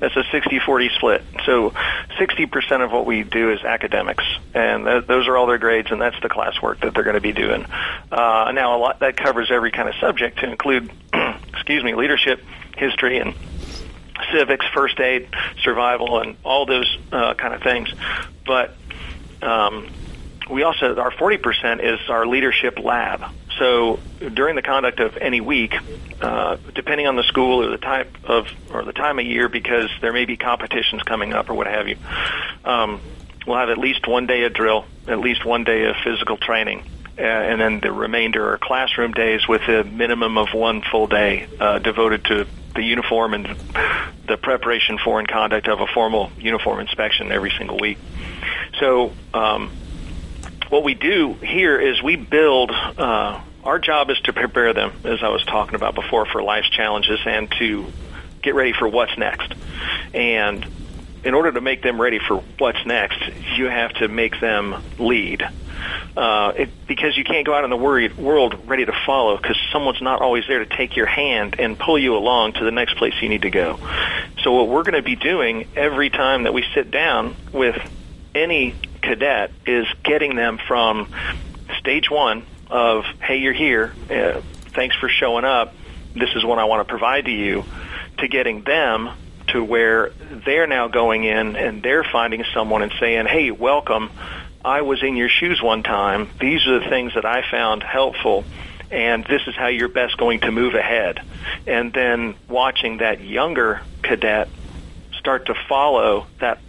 [0.00, 1.22] it's a 60-40 split.
[1.44, 1.70] So
[2.18, 6.00] 60% of what we do is academics, and th- those are all their grades, and
[6.00, 7.66] that's the classwork that they're going to be doing.
[8.10, 10.90] Uh, now, a lot that covers every kind of subject to include,
[11.52, 12.42] excuse me, leadership,
[12.76, 13.34] history, and
[14.32, 15.28] civics, first aid,
[15.62, 17.92] survival, and all those uh, kind of things.
[18.46, 18.74] But
[19.42, 19.88] um,
[20.50, 23.24] we also our 40% is our leadership lab.
[23.58, 25.74] So during the conduct of any week,
[26.20, 29.90] uh, depending on the school or the type of or the time of year, because
[30.00, 31.96] there may be competitions coming up or what have you,
[32.64, 33.00] um,
[33.46, 36.84] we'll have at least one day of drill, at least one day of physical training.
[37.18, 41.46] Uh, and then the remainder are classroom days with a minimum of one full day
[41.58, 43.46] uh, devoted to the uniform and
[44.26, 47.98] the preparation for and conduct of a formal uniform inspection every single week.
[48.78, 49.70] So um,
[50.70, 52.70] what we do here is we build.
[52.70, 56.70] Uh, our job is to prepare them, as I was talking about before, for life's
[56.70, 57.92] challenges and to
[58.40, 59.52] get ready for what's next.
[60.14, 60.66] And
[61.24, 63.20] in order to make them ready for what's next,
[63.56, 65.46] you have to make them lead.
[66.16, 69.56] Uh, it, because you can't go out in the wor- world ready to follow because
[69.72, 72.96] someone's not always there to take your hand and pull you along to the next
[72.96, 73.78] place you need to go.
[74.42, 77.76] So what we're going to be doing every time that we sit down with
[78.34, 81.12] any cadet is getting them from
[81.78, 84.40] stage one of, hey, you're here, uh,
[84.74, 85.74] thanks for showing up,
[86.14, 87.64] this is what I want to provide to you,
[88.18, 89.10] to getting them
[89.48, 90.10] to where
[90.44, 94.10] they're now going in and they're finding someone and saying, hey, welcome,
[94.64, 96.28] I was in your shoes one time.
[96.38, 98.44] These are the things that I found helpful,
[98.90, 101.20] and this is how you're best going to move ahead.
[101.66, 104.48] And then watching that younger cadet
[105.18, 106.60] start to follow that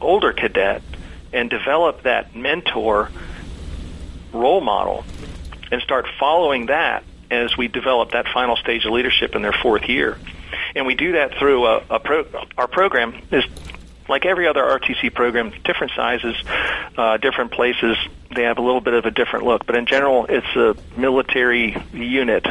[0.00, 0.82] older cadet
[1.34, 3.10] and develop that mentor
[4.32, 5.04] role model
[5.70, 9.88] and start following that as we develop that final stage of leadership in their fourth
[9.88, 10.16] year.
[10.76, 12.24] And we do that through a, a pro,
[12.56, 13.44] our program is
[14.08, 16.36] like every other RTC program, different sizes,
[16.96, 17.96] uh, different places.
[18.34, 21.76] They have a little bit of a different look, but in general, it's a military
[21.92, 22.46] unit.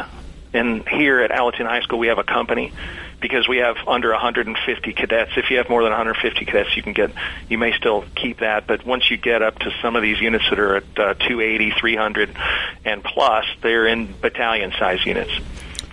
[0.52, 2.72] And here at Allatoona High School, we have a company
[3.24, 5.30] because we have under 150 cadets.
[5.38, 7.10] If you have more than 150 cadets, you can get,
[7.48, 8.66] you may still keep that.
[8.66, 11.70] But once you get up to some of these units that are at uh, 280,
[11.70, 12.36] 300,
[12.84, 15.30] and plus, they're in battalion size units.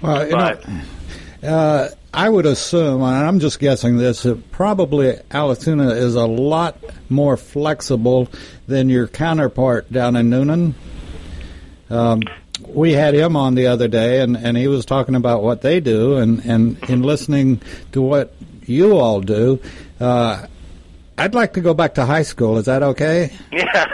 [0.01, 5.13] Well, you but, know, uh, I would assume, and I'm just guessing this, that probably
[5.29, 8.27] Allatoona is a lot more flexible
[8.67, 10.73] than your counterpart down in Newnan.
[11.89, 12.23] Um,
[12.73, 15.79] we had him on the other day, and, and he was talking about what they
[15.79, 18.33] do, and, and in listening to what
[18.65, 19.61] you all do,
[19.99, 20.45] uh,
[21.17, 22.57] I'd like to go back to high school.
[22.57, 23.31] Is that okay?
[23.51, 23.85] Yeah.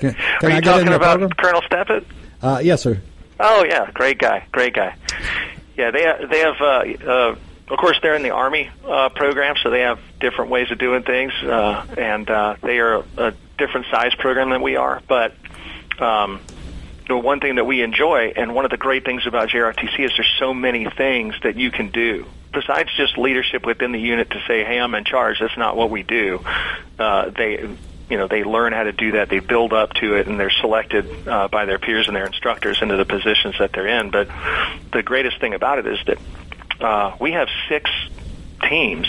[0.00, 1.30] can, can Are you talking about program?
[1.30, 2.04] Colonel Steppett?
[2.42, 3.00] Uh, yes, sir.
[3.38, 4.94] Oh yeah, great guy, great guy.
[5.76, 6.60] Yeah, they they have.
[6.60, 7.36] Uh, uh,
[7.68, 11.02] of course, they're in the Army uh, program, so they have different ways of doing
[11.02, 15.02] things, uh, and uh, they are a, a different size program than we are.
[15.08, 15.34] But
[15.98, 16.40] um,
[17.08, 20.12] the one thing that we enjoy, and one of the great things about JROTC is
[20.16, 24.42] there's so many things that you can do besides just leadership within the unit to
[24.46, 26.44] say, "Hey, I'm in charge." That's not what we do.
[26.98, 27.68] Uh, they,
[28.10, 29.28] you know, they learn how to do that.
[29.28, 32.80] They build up to it, and they're selected uh, by their peers and their instructors
[32.82, 34.10] into the positions that they're in.
[34.10, 34.28] But
[34.92, 36.18] the greatest thing about it is that
[36.80, 37.90] uh, we have six
[38.68, 39.06] teams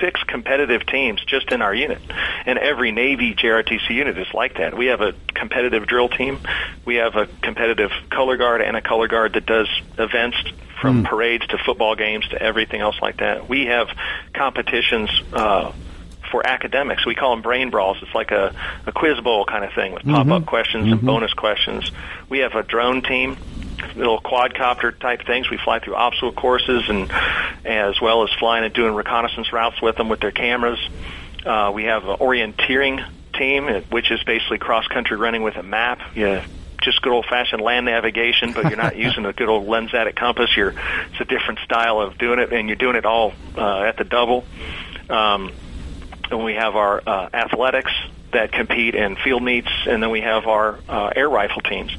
[0.00, 2.00] six competitive teams just in our unit.
[2.46, 4.76] And every Navy JROTC unit is like that.
[4.76, 6.40] We have a competitive drill team.
[6.84, 10.36] We have a competitive color guard and a color guard that does events
[10.80, 11.06] from mm.
[11.06, 13.48] parades to football games to everything else like that.
[13.48, 13.88] We have
[14.34, 15.72] competitions uh,
[16.30, 17.06] for academics.
[17.06, 17.98] We call them brain brawls.
[18.02, 18.54] It's like a,
[18.86, 20.44] a quiz bowl kind of thing with pop up mm-hmm.
[20.44, 20.92] questions mm-hmm.
[20.94, 21.90] and bonus questions.
[22.28, 23.36] We have a drone team
[23.94, 25.50] little quadcopter type things.
[25.50, 27.10] We fly through obstacle courses and
[27.64, 30.78] as well as flying and doing reconnaissance routes with them with their cameras.
[31.44, 36.00] Uh, we have an orienteering team, which is basically cross country running with a map.
[36.14, 36.42] You
[36.84, 40.56] just good old fashioned land navigation, but you're not using a good old lensatic compass.
[40.56, 40.74] You're
[41.10, 44.04] it's a different style of doing it, and you're doing it all uh, at the
[44.04, 44.44] double.
[45.08, 45.52] Um,
[46.30, 47.92] and we have our uh, athletics
[48.34, 51.90] that compete in field meets, and then we have our uh, air rifle teams.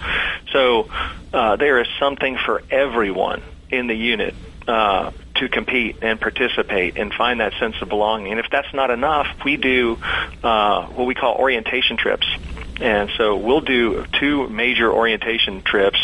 [0.54, 0.90] So
[1.34, 4.36] uh, there is something for everyone in the unit
[4.68, 8.32] uh, to compete and participate and find that sense of belonging.
[8.32, 9.98] And if that's not enough, we do
[10.44, 12.28] uh, what we call orientation trips.
[12.80, 16.00] And so we'll do two major orientation trips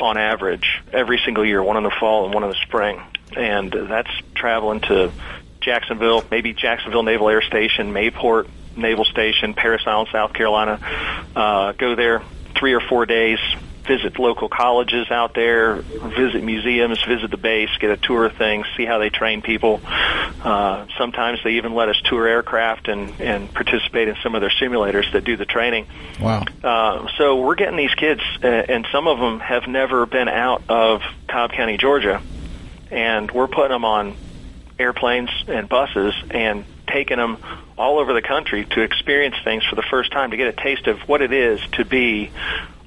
[0.00, 3.00] on average every single year, one in the fall and one in the spring.
[3.36, 5.12] And that's traveling to
[5.60, 10.78] Jacksonville, maybe Jacksonville Naval Air Station, Mayport, Naval Station, Parris Island, South Carolina.
[11.34, 12.22] Uh, go there
[12.56, 13.38] three or four days,
[13.86, 18.66] visit local colleges out there, visit museums, visit the base, get a tour of things,
[18.76, 19.80] see how they train people.
[19.84, 24.50] Uh, sometimes they even let us tour aircraft and, and participate in some of their
[24.50, 25.86] simulators that do the training.
[26.20, 26.44] Wow.
[26.62, 30.62] Uh, so we're getting these kids, uh, and some of them have never been out
[30.68, 32.22] of Cobb County, Georgia,
[32.90, 34.14] and we're putting them on
[34.78, 37.38] airplanes and buses and taking them
[37.80, 40.86] all over the country to experience things for the first time, to get a taste
[40.86, 42.30] of what it is to be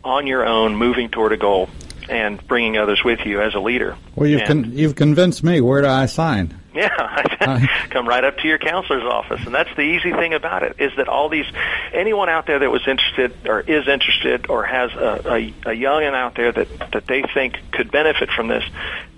[0.04, 1.68] on your own, moving toward a goal,
[2.08, 3.98] and bringing others with you as a leader.
[4.16, 5.62] Well, you've con- you've convinced me.
[5.62, 6.60] Where do I sign?
[6.76, 10.76] Yeah, come right up to your counselor's office, and that's the easy thing about it
[10.80, 11.46] is that all these
[11.92, 16.14] anyone out there that was interested or is interested or has a, a, a youngin
[16.14, 18.64] out there that that they think could benefit from this,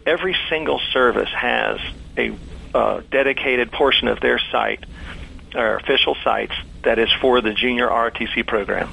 [0.05, 1.79] every single service has
[2.17, 2.37] a
[2.75, 4.83] uh, dedicated portion of their site,
[5.55, 8.89] or official sites, that is for the junior ROTC program.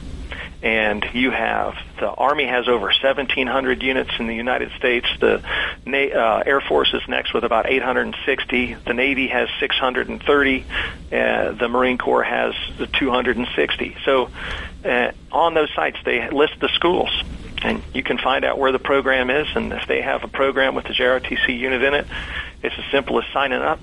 [0.63, 5.09] And you have the Army has over 1,700 units in the United States.
[5.19, 5.43] The
[5.85, 8.75] uh, Air Force is next with about 860.
[8.75, 10.65] The Navy has 630.
[11.11, 12.55] Uh, the Marine Corps has
[12.93, 13.97] 260.
[14.05, 14.31] So
[14.85, 17.11] uh, on those sites, they list the schools
[17.65, 20.75] and you can find out where the program is and if they have a program
[20.75, 22.07] with the JROTC unit in it
[22.63, 23.81] it's as simple as signing up.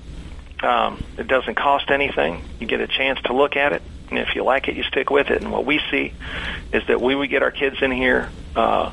[0.62, 2.42] Um, it doesn't cost anything.
[2.58, 5.10] You get a chance to look at it, and if you like it, you stick
[5.10, 5.40] with it.
[5.42, 6.12] And what we see
[6.72, 8.92] is that we would get our kids in here uh,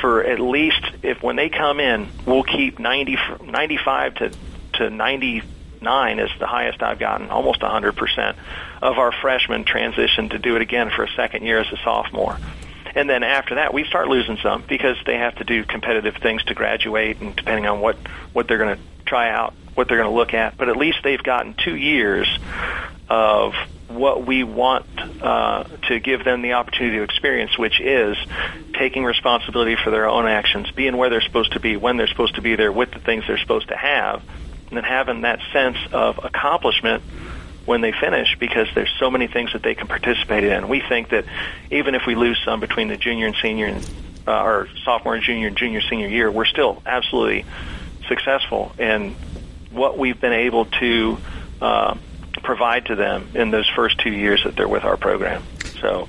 [0.00, 4.32] for at least if when they come in, we'll keep 90, 95 to
[4.74, 8.36] to 99 is the highest I've gotten, almost 100%
[8.82, 12.38] of our freshmen transition to do it again for a second year as a sophomore.
[12.94, 16.44] And then after that, we start losing some because they have to do competitive things
[16.44, 17.96] to graduate, and depending on what
[18.32, 20.56] what they're going to try out, what they're going to look at.
[20.56, 22.28] But at least they've gotten two years
[23.08, 23.54] of
[23.88, 24.86] what we want
[25.22, 28.16] uh, to give them the opportunity to experience, which is
[28.72, 32.36] taking responsibility for their own actions, being where they're supposed to be, when they're supposed
[32.36, 34.22] to be there, with the things they're supposed to have,
[34.68, 37.02] and then having that sense of accomplishment
[37.66, 40.68] when they finish because there's so many things that they can participate in.
[40.68, 41.24] We think that
[41.70, 43.90] even if we lose some between the junior and senior and
[44.26, 47.44] uh, or sophomore and junior and junior senior year, we're still absolutely
[48.08, 49.14] successful in
[49.74, 51.18] what we've been able to
[51.60, 51.96] uh,
[52.42, 55.42] provide to them in those first two years that they're with our program.
[55.80, 56.08] So,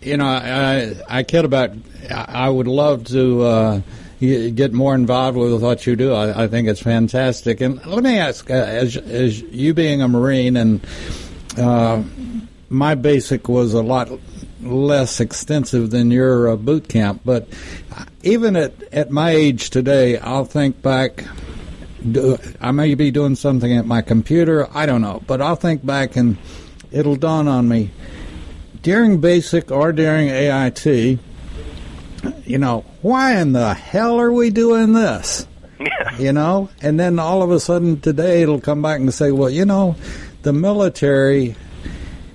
[0.00, 1.70] you know, I I kid about.
[2.10, 3.42] I would love to.
[3.42, 3.80] Uh,
[4.22, 6.14] get more involved with what you do.
[6.14, 7.60] I, I think it's fantastic.
[7.60, 10.86] And let me ask, uh, as, as you being a Marine, and
[11.58, 12.00] uh,
[12.68, 14.10] my basic was a lot
[14.62, 17.48] less extensive than your uh, boot camp, but
[18.22, 21.24] even at, at my age today, I'll think back.
[22.10, 25.84] Do, I may be doing something at my computer, I don't know, but I'll think
[25.84, 26.36] back and
[26.90, 27.90] it'll dawn on me.
[28.82, 31.18] During basic or during AIT,
[32.44, 35.46] you know, why in the hell are we doing this?
[35.78, 36.18] Yeah.
[36.18, 39.50] You know, and then all of a sudden today it'll come back and say, well,
[39.50, 39.96] you know,
[40.42, 41.56] the military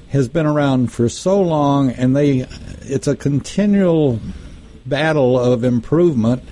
[0.09, 2.45] has been around for so long, and they
[2.81, 4.19] it's a continual
[4.85, 6.43] battle of improvement.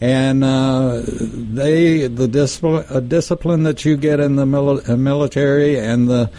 [0.00, 5.78] And uh, they the discipline, uh, discipline that you get in the mili- uh, military
[5.78, 6.30] and the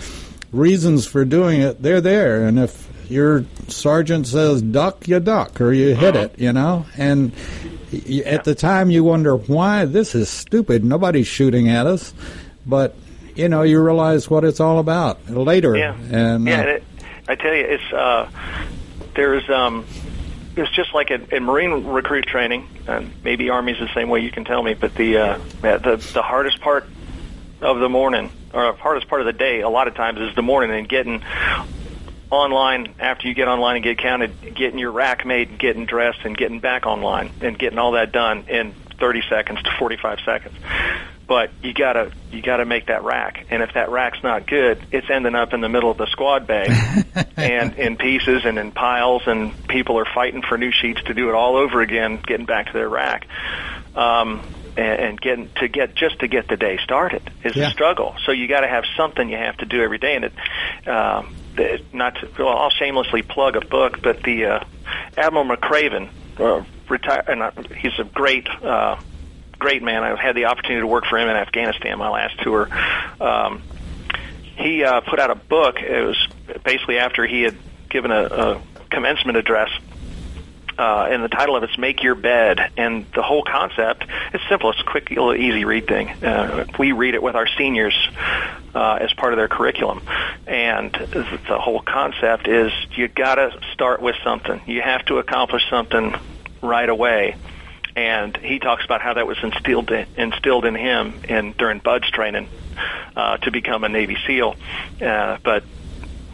[0.51, 2.43] reasons for doing it, they're there.
[2.45, 6.85] And if your sergeant says duck, you duck, or you hit it, you know.
[6.97, 7.33] And
[7.93, 10.83] y- at the time, you wonder why this is stupid.
[10.83, 12.13] Nobody's shooting at us,
[12.65, 12.95] but
[13.35, 15.75] you know, you realize what it's all about later.
[15.77, 16.61] Yeah, and yeah.
[16.61, 16.83] uh, It,
[17.27, 18.29] I tell you, it's uh,
[19.15, 19.85] there's um,
[20.61, 24.21] it's just like in, in Marine recruit training, and maybe Army's the same way.
[24.21, 26.87] You can tell me, but the uh, the the hardest part
[27.61, 30.41] of the morning or hardest part of the day, a lot of times, is the
[30.41, 31.23] morning and getting
[32.29, 36.19] online after you get online and get counted, getting your rack made, and getting dressed,
[36.23, 40.55] and getting back online, and getting all that done in 30 seconds to 45 seconds.
[41.31, 45.09] But you gotta you gotta make that rack, and if that rack's not good, it's
[45.09, 46.67] ending up in the middle of the squad bay,
[47.37, 51.29] and in pieces and in piles, and people are fighting for new sheets to do
[51.29, 53.27] it all over again, getting back to their rack.
[53.95, 54.41] Um,
[54.75, 57.69] and, and getting to get just to get the day started is Yeah.
[57.69, 58.13] a struggle.
[58.25, 60.33] So you got to have something you have to do every day, and it
[60.85, 64.63] um, the, not to, well, I'll shamelessly plug a book, but the uh,
[65.15, 68.49] Admiral McRaven, uh, retire, and uh, he's a great.
[68.49, 68.97] Uh,
[69.61, 70.03] Great man.
[70.03, 72.67] I had the opportunity to work for him in Afghanistan my last tour.
[73.21, 73.61] Um,
[74.57, 75.79] he uh, put out a book.
[75.79, 76.27] It was
[76.63, 77.55] basically after he had
[77.87, 79.69] given a, a commencement address
[80.79, 84.71] uh, and the title of it's "Make Your Bed." And the whole concept it's simple.
[84.71, 86.09] It's a quick, little, easy read thing.
[86.09, 87.93] Uh, we read it with our seniors
[88.73, 90.01] uh, as part of their curriculum,
[90.47, 94.59] and the whole concept is you got to start with something.
[94.65, 96.15] You have to accomplish something
[96.63, 97.35] right away.
[97.95, 102.09] And he talks about how that was instilled in, instilled in him in during BUD/S
[102.11, 102.47] training
[103.15, 104.55] uh, to become a Navy SEAL.
[105.01, 105.63] Uh, but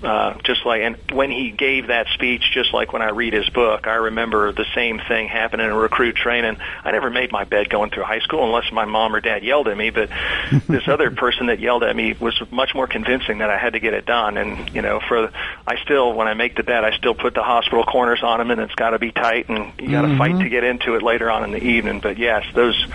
[0.04, 3.50] uh, just like and when he gave that speech, just like when I read his
[3.50, 6.58] book, I remember the same thing happening in recruit training.
[6.84, 9.68] I never made my bed going through high school unless my mom or dad yelled
[9.68, 9.90] at me.
[9.90, 10.10] But
[10.68, 13.80] this other person that yelled at me was much more convincing that I had to
[13.80, 14.38] get it done.
[14.38, 15.32] And you know, for
[15.66, 18.52] I still when I make the bed, I still put the hospital corners on them,
[18.52, 21.02] and it's got to be tight, and you got to fight to get into it
[21.02, 22.02] later on in the evening.
[22.02, 22.86] But yes, those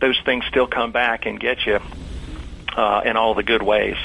[0.00, 1.80] those things still come back and get you
[2.76, 3.96] uh, in all the good ways.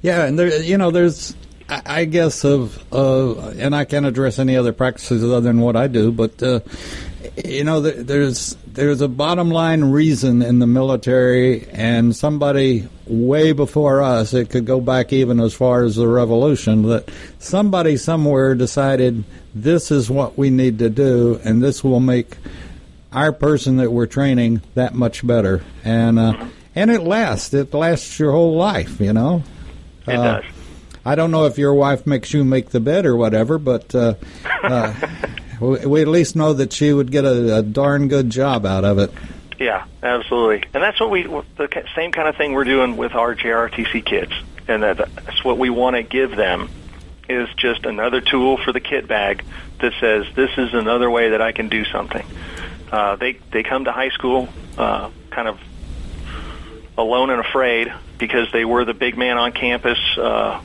[0.00, 1.34] Yeah, and there, you know, there's,
[1.68, 5.86] I guess, of, uh, and I can't address any other practices other than what I
[5.86, 6.60] do, but, uh,
[7.42, 14.02] you know, there's there's a bottom line reason in the military, and somebody way before
[14.02, 17.08] us, it could go back even as far as the revolution, that
[17.38, 22.36] somebody somewhere decided this is what we need to do, and this will make
[23.12, 27.54] our person that we're training that much better, and uh, and it lasts.
[27.54, 29.44] It lasts your whole life, you know.
[30.06, 30.44] It Uh, does.
[31.04, 34.14] I don't know if your wife makes you make the bed or whatever, but uh,
[34.62, 34.94] uh,
[35.60, 38.84] we, we at least know that she would get a, a darn good job out
[38.84, 39.12] of it.
[39.58, 40.68] Yeah, absolutely.
[40.74, 44.32] And that's what we the same kind of thing we're doing with our JROTC kids,
[44.66, 46.70] and that, that's what we want to give them
[47.28, 49.44] is just another tool for the kit bag
[49.80, 52.24] that says this is another way that I can do something.
[52.90, 55.58] Uh, they they come to high school uh, kind of
[56.96, 60.60] alone and afraid, because they were the big man on campus uh,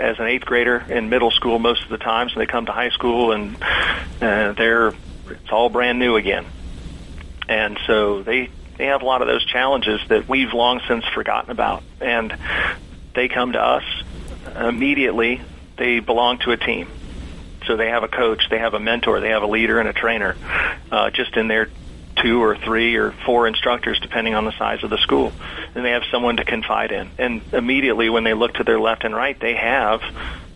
[0.00, 2.72] as an eighth grader in middle school most of the times, and they come to
[2.72, 3.56] high school and
[4.20, 4.88] uh, they're
[5.28, 6.44] it's all brand new again,
[7.48, 11.50] and so they they have a lot of those challenges that we've long since forgotten
[11.50, 12.34] about, and
[13.14, 13.84] they come to us
[14.56, 15.40] immediately.
[15.76, 16.88] They belong to a team.
[17.66, 19.92] So they have a coach, they have a mentor, they have a leader and a
[19.92, 20.34] trainer,
[20.90, 21.68] uh, just in their
[22.22, 25.32] two or three or four instructors, depending on the size of the school.
[25.74, 27.10] And they have someone to confide in.
[27.18, 30.02] And immediately, when they look to their left and right, they have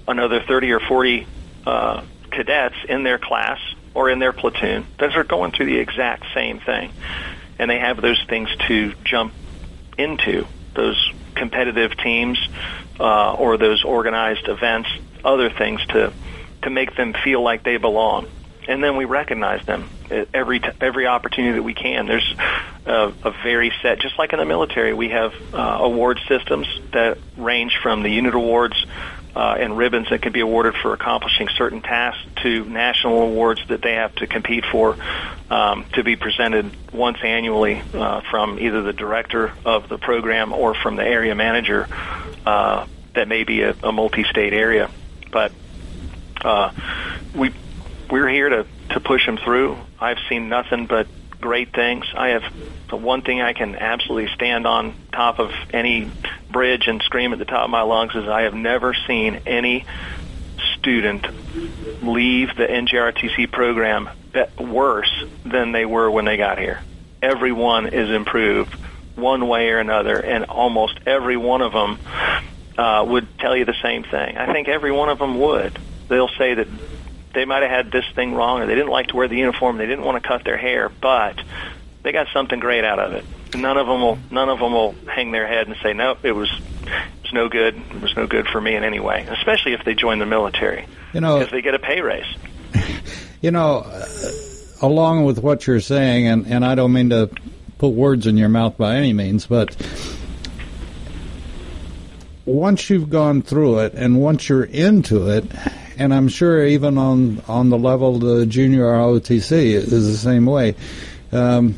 [0.06, 1.26] another 30 or 40
[1.66, 3.58] uh, cadets in their class
[3.94, 6.92] or in their platoon that are going through the exact same thing.
[7.58, 9.32] And they have those things to jump
[9.96, 12.38] into, those competitive teams
[12.98, 14.88] uh, or those organized events,
[15.24, 16.12] other things to
[16.62, 18.26] to make them feel like they belong
[18.68, 22.06] and then we recognize them every t- every opportunity that we can.
[22.06, 22.34] There's
[22.86, 27.18] a, a very set, just like in the military, we have uh, award systems that
[27.36, 28.86] range from the unit awards
[29.34, 33.82] uh, and ribbons that can be awarded for accomplishing certain tasks to national awards that
[33.82, 34.96] they have to compete for
[35.50, 40.74] um, to be presented once annually uh, from either the director of the program or
[40.74, 41.88] from the area manager
[42.46, 44.90] uh, that may be a, a multi-state area.
[45.32, 45.52] But
[46.44, 46.72] uh,
[47.34, 47.52] we
[48.10, 49.76] we're here to to push them through.
[50.04, 51.06] I've seen nothing but
[51.40, 52.04] great things.
[52.14, 52.44] I have
[52.90, 56.10] the one thing I can absolutely stand on top of any
[56.50, 59.86] bridge and scream at the top of my lungs is I have never seen any
[60.76, 61.26] student
[62.02, 64.10] leave the NJROTC program
[64.58, 66.80] worse than they were when they got here.
[67.22, 68.74] Everyone is improved
[69.16, 71.98] one way or another, and almost every one of them
[72.76, 74.36] uh, would tell you the same thing.
[74.36, 75.78] I think every one of them would.
[76.08, 76.68] They'll say that
[77.34, 79.78] they might have had this thing wrong, or they didn't like to wear the uniform,
[79.78, 81.40] they didn't want to cut their hair, but
[82.02, 83.24] they got something great out of it.
[83.54, 86.32] None of them will none of them will hang their head and say, "Nope, it
[86.32, 87.76] was it was no good.
[87.76, 90.86] It was no good for me in any way." Especially if they join the military,
[91.12, 92.26] you know, because they get a pay raise.
[93.40, 94.06] you know, uh,
[94.82, 97.30] along with what you're saying, and and I don't mean to
[97.78, 99.76] put words in your mouth by any means, but
[102.44, 105.44] once you've gone through it and once you're into it
[105.98, 110.74] and I'm sure even on on the level the junior ROTC is the same way.
[111.32, 111.76] Um,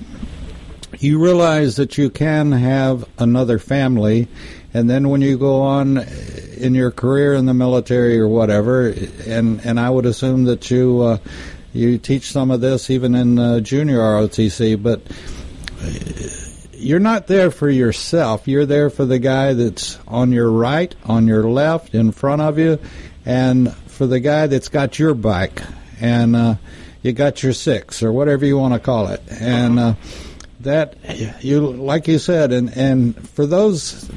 [0.99, 4.29] you realize that you can have another family,
[4.73, 5.99] and then when you go on
[6.57, 8.89] in your career in the military or whatever,
[9.27, 11.19] and and I would assume that you uh,
[11.73, 15.03] you teach some of this even in uh, junior ROTC, but
[16.73, 18.47] you're not there for yourself.
[18.49, 22.59] You're there for the guy that's on your right, on your left, in front of
[22.59, 22.79] you,
[23.25, 25.62] and for the guy that's got your bike
[26.01, 26.55] and uh,
[27.03, 29.94] you got your six or whatever you want to call it, and uh,
[30.61, 30.97] that
[31.42, 34.11] you like you said, and and for those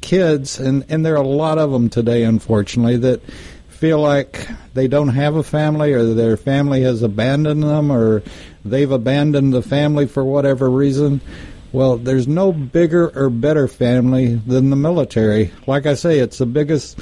[0.00, 3.22] kids, and and there are a lot of them today, unfortunately, that
[3.68, 8.22] feel like they don't have a family or their family has abandoned them or
[8.64, 11.20] they've abandoned the family for whatever reason.
[11.72, 15.52] Well, there's no bigger or better family than the military.
[15.66, 16.98] Like I say, it's the biggest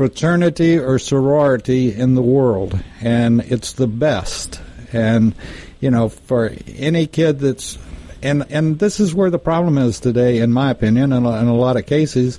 [0.00, 4.58] fraternity or sorority in the world, and it's the best.
[4.94, 5.34] And
[5.78, 7.76] you know, for any kid that's
[8.22, 11.48] and and this is where the problem is today, in my opinion, in a, in
[11.48, 12.38] a lot of cases.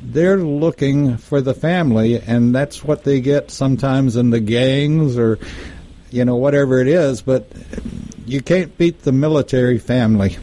[0.00, 5.38] They're looking for the family, and that's what they get sometimes in the gangs or,
[6.10, 7.20] you know, whatever it is.
[7.20, 7.46] But
[8.24, 10.38] you can't beat the military family.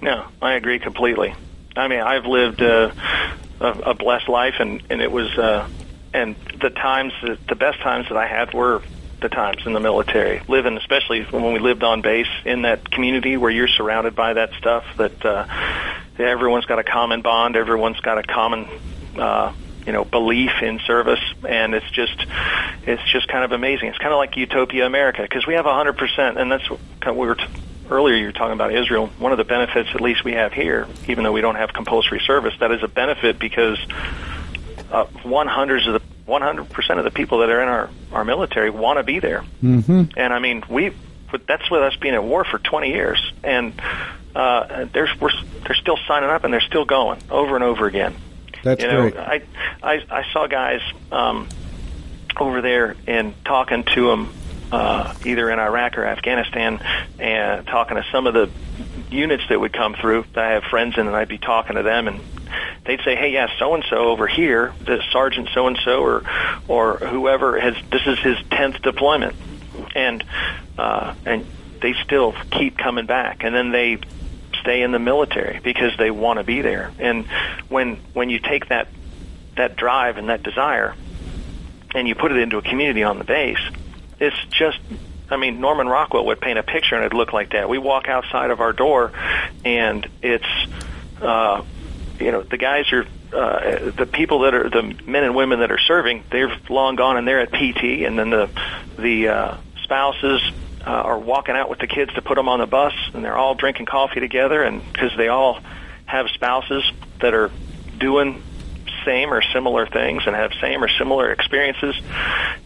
[0.00, 1.34] No, I agree completely.
[1.76, 2.92] I mean, I've lived uh,
[3.60, 5.68] a, a blessed life, and and it was uh,
[6.12, 8.82] and the times that, the best times that I had were
[9.20, 13.36] the times in the military, living especially when we lived on base in that community
[13.36, 14.84] where you're surrounded by that stuff.
[14.98, 15.46] That uh,
[16.18, 18.68] everyone's got a common bond, everyone's got a common.
[19.16, 19.52] Uh,
[19.86, 22.26] you know belief in service and it's just
[22.82, 25.72] it's just kind of amazing it's kind of like utopia america because we have a
[25.72, 26.80] hundred percent and that's what
[27.16, 27.46] we were t-
[27.90, 29.08] earlier you were talking about Israel.
[29.18, 32.20] One of the benefits, at least we have here, even though we don't have compulsory
[32.20, 33.78] service, that is a benefit because
[34.90, 37.90] uh, one hundreds of the one hundred percent of the people that are in our
[38.12, 39.44] our military want to be there.
[39.62, 40.04] Mm-hmm.
[40.16, 40.92] And I mean, we
[41.46, 43.72] that's with us being at war for twenty years, and
[44.34, 45.30] uh, there's we're
[45.64, 48.14] they're still signing up and they're still going over and over again.
[48.62, 49.16] That's you know, great.
[49.16, 49.42] I
[49.82, 50.80] I I saw guys
[51.12, 51.48] um,
[52.38, 54.32] over there and talking to them
[54.72, 56.80] uh, either in Iraq or Afghanistan,
[57.18, 58.50] and talking to some of the
[59.10, 60.24] units that would come through.
[60.34, 62.20] I have friends in, and I'd be talking to them, and
[62.84, 66.24] they'd say, "Hey, yeah, so and so over here, the sergeant so and so, or
[66.68, 69.36] or whoever has this is his tenth deployment,"
[69.94, 70.24] and
[70.78, 71.46] uh, and
[71.80, 73.98] they still keep coming back, and then they
[74.60, 76.92] stay in the military because they want to be there.
[76.98, 77.26] And
[77.68, 78.88] when when you take that
[79.56, 80.94] that drive and that desire
[81.94, 83.58] and you put it into a community on the base,
[84.18, 84.78] it's just
[85.28, 87.68] I mean, Norman Rockwell would paint a picture and it'd look like that.
[87.68, 89.12] We walk outside of our door
[89.64, 90.46] and it's
[91.20, 91.62] uh
[92.18, 95.70] you know, the guys are uh, the people that are the men and women that
[95.70, 96.24] are serving.
[96.30, 98.48] They're long gone and they're at PT, and then the
[98.98, 100.40] the uh, spouses
[100.86, 103.36] uh, are walking out with the kids to put them on the bus, and they're
[103.36, 105.60] all drinking coffee together, and because they all
[106.06, 106.90] have spouses
[107.20, 107.50] that are
[107.98, 108.42] doing
[109.06, 111.94] same or similar things and have same or similar experiences.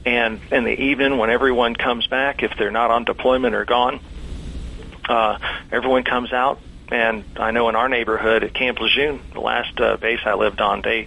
[0.04, 4.00] And in the evening, when everyone comes back, if they're not on deployment or gone,
[5.08, 5.38] uh,
[5.70, 6.58] everyone comes out
[6.90, 10.60] and I know in our neighborhood at Camp Lejeune, the last uh, base I lived
[10.60, 11.06] on, they,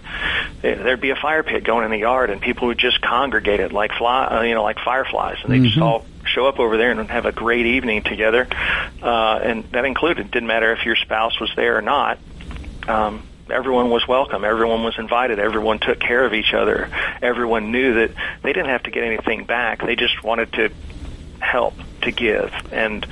[0.62, 3.60] they there'd be a fire pit going in the yard, and people would just congregate
[3.60, 5.66] it like fly, uh, you know, like fireflies, and they mm-hmm.
[5.66, 8.48] just all show up over there and have a great evening together.
[9.02, 12.18] Uh, and that included didn't matter if your spouse was there or not.
[12.88, 14.44] Um, everyone was welcome.
[14.44, 15.39] Everyone was invited.
[15.39, 16.89] Everyone took care of each other.
[17.22, 19.86] Everyone knew that they didn't have to get anything back.
[19.86, 20.72] They just wanted to
[21.39, 23.06] help, to give, and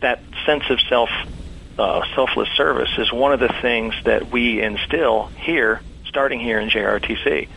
[0.00, 1.10] that sense of self
[1.78, 6.68] uh, selfless service is one of the things that we instill here, starting here in
[6.68, 7.48] JROTC.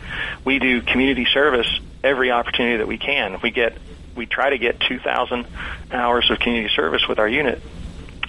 [0.44, 1.66] We do community service
[2.04, 3.40] every opportunity that we can.
[3.42, 3.76] We get
[4.14, 5.46] we try to get 2,000
[5.90, 7.62] hours of community service with our unit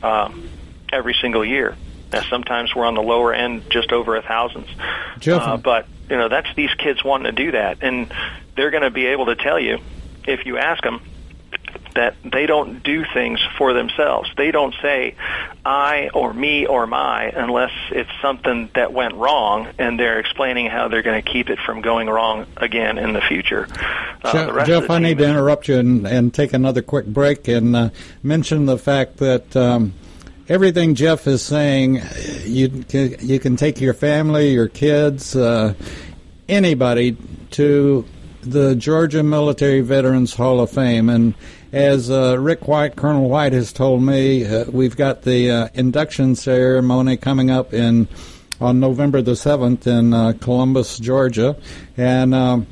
[0.01, 0.49] um,
[0.91, 1.75] every single year.
[2.13, 4.65] Now, sometimes we're on the lower end, just over a thousand.
[5.43, 8.13] Uh, but you know, that's these kids wanting to do that, and
[8.55, 9.79] they're going to be able to tell you
[10.25, 11.01] if you ask them
[11.95, 14.29] that they don't do things for themselves.
[14.35, 15.15] They don't say
[15.65, 20.87] I or me or my unless it's something that went wrong and they're explaining how
[20.87, 23.67] they're going to keep it from going wrong again in the future.
[24.23, 27.75] Uh, Jeff, Jeff I need to interrupt you and, and, take another quick break and
[27.75, 27.89] uh,
[28.23, 29.93] mention the fact that um,
[30.53, 31.99] everything Jeff is saying,
[32.43, 35.73] you can, you can take your family, your kids, uh,
[36.47, 37.17] anybody
[37.49, 38.05] to
[38.41, 41.09] the Georgia Military Veterans Hall of Fame.
[41.09, 41.33] And
[41.71, 46.35] as uh, Rick White, Colonel White, has told me, uh, we've got the uh, induction
[46.35, 48.07] ceremony coming up in
[48.61, 51.57] on November the seventh in uh, Columbus, Georgia,
[51.97, 52.67] and um,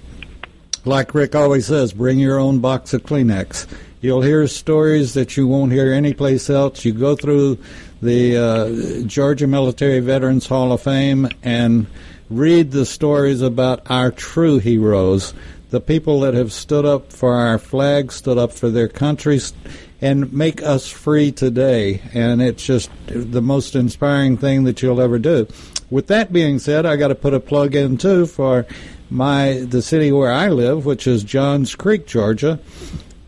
[0.86, 3.68] like Rick always says, bring your own box of Kleenex.
[4.02, 6.84] You'll hear stories that you won't hear anyplace else.
[6.84, 7.60] You go through
[8.02, 11.86] the uh, Georgia Military Veterans Hall of Fame and
[12.30, 15.34] read the stories about our true heroes
[15.72, 19.54] the people that have stood up for our flag, stood up for their countries,
[20.02, 22.02] and make us free today.
[22.14, 25.48] And it's just the most inspiring thing that you'll ever do.
[25.90, 28.66] With that being said, I got to put a plug in too for
[29.10, 32.60] my the city where I live, which is Johns Creek, Georgia.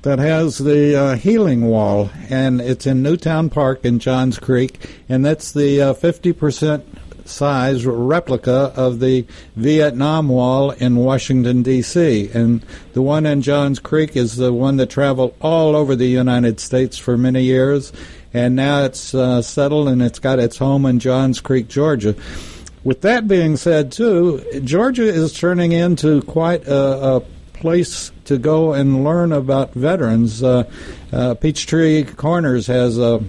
[0.04, 5.24] That has the uh, healing wall, and it's in Newtown Park in Johns Creek, and
[5.24, 6.86] that's the uh, fifty percent
[7.24, 9.26] size replica of the
[9.56, 12.30] Vietnam Wall in Washington, D.C.
[12.34, 16.60] And the one in Johns Creek is the one that traveled all over the United
[16.60, 17.94] States for many years.
[18.34, 22.14] And now it's uh, settled and it's got its home in Johns Creek, Georgia.
[22.84, 27.24] With that being said, too, Georgia is turning into quite a, a
[27.64, 30.44] place to go and learn about veterans.
[30.44, 30.70] Uh,
[31.14, 33.24] uh, Peachtree Corners has a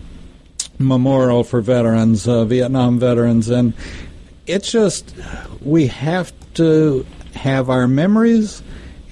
[0.77, 3.75] memorial for veterans, uh, Vietnam veterans, and
[4.49, 5.15] it's just
[5.63, 7.07] we have to
[7.37, 8.61] have our memories,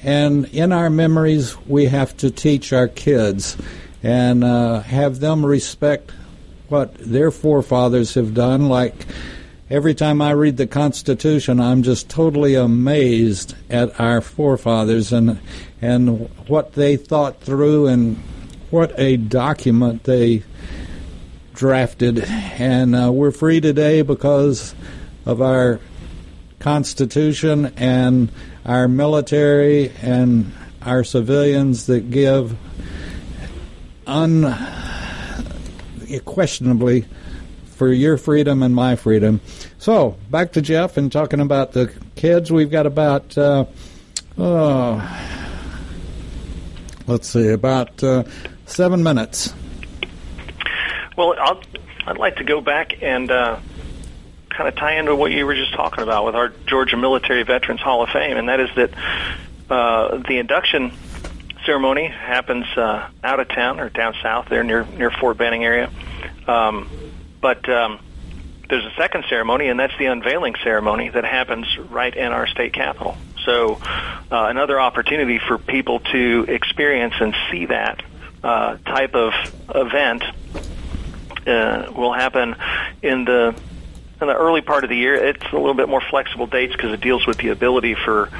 [0.03, 3.57] and in our memories we have to teach our kids
[4.03, 6.11] and uh, have them respect
[6.69, 8.69] what their forefathers have done.
[8.69, 9.07] Like
[9.73, 15.41] every time I read the Constitution, I'm just totally amazed at our forefathers and
[15.81, 18.19] and what they thought through and
[18.71, 20.43] what a document they
[21.55, 24.75] drafted, and uh, we're free today because
[25.25, 25.81] of our
[26.59, 28.29] Constitution and
[28.67, 30.53] our military and
[30.83, 32.59] our civilians that give
[34.07, 37.07] unquestionably
[37.83, 39.41] for your freedom and my freedom.
[39.79, 42.53] So back to Jeff and talking about the kids.
[42.53, 43.65] We've got about uh,
[44.39, 45.49] oh,
[47.09, 48.23] let's see, about uh,
[48.67, 49.53] seven minutes.
[51.17, 51.61] Well, I'll,
[52.07, 53.59] I'd like to go back and uh,
[54.51, 57.81] kind of tie into what you were just talking about with our Georgia Military Veterans
[57.81, 58.91] Hall of Fame, and that is that
[59.69, 60.93] uh, the induction
[61.67, 65.91] ceremony happens uh, out of town or down south there near near Fort Benning area.
[66.47, 66.89] Um,
[67.43, 67.99] but um,
[68.71, 72.73] there's a second ceremony, and that's the unveiling ceremony that happens right in our state
[72.73, 73.19] capitol.
[73.45, 78.03] So, uh, another opportunity for people to experience and see that
[78.43, 79.35] uh, type of
[79.75, 80.23] event
[81.47, 82.57] uh, will happen
[83.03, 83.55] in the
[84.21, 85.17] in the early part of the year.
[85.17, 88.31] It's a little bit more flexible dates because it deals with the ability for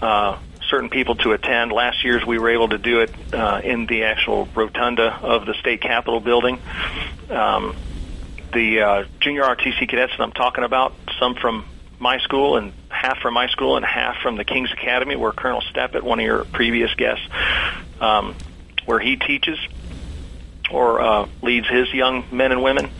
[0.00, 0.38] uh,
[0.70, 1.72] certain people to attend.
[1.72, 5.54] Last year's we were able to do it uh, in the actual rotunda of the
[5.54, 6.60] state capitol building.
[7.28, 7.74] Um,
[8.52, 11.64] the uh, junior ROTC cadets that I'm talking about, some from
[11.98, 15.62] my school and half from my school and half from the King's Academy, where Colonel
[15.72, 17.26] Steppett, one of your previous guests,
[18.00, 18.34] um,
[18.86, 19.58] where he teaches
[20.70, 22.90] or uh, leads his young men and women.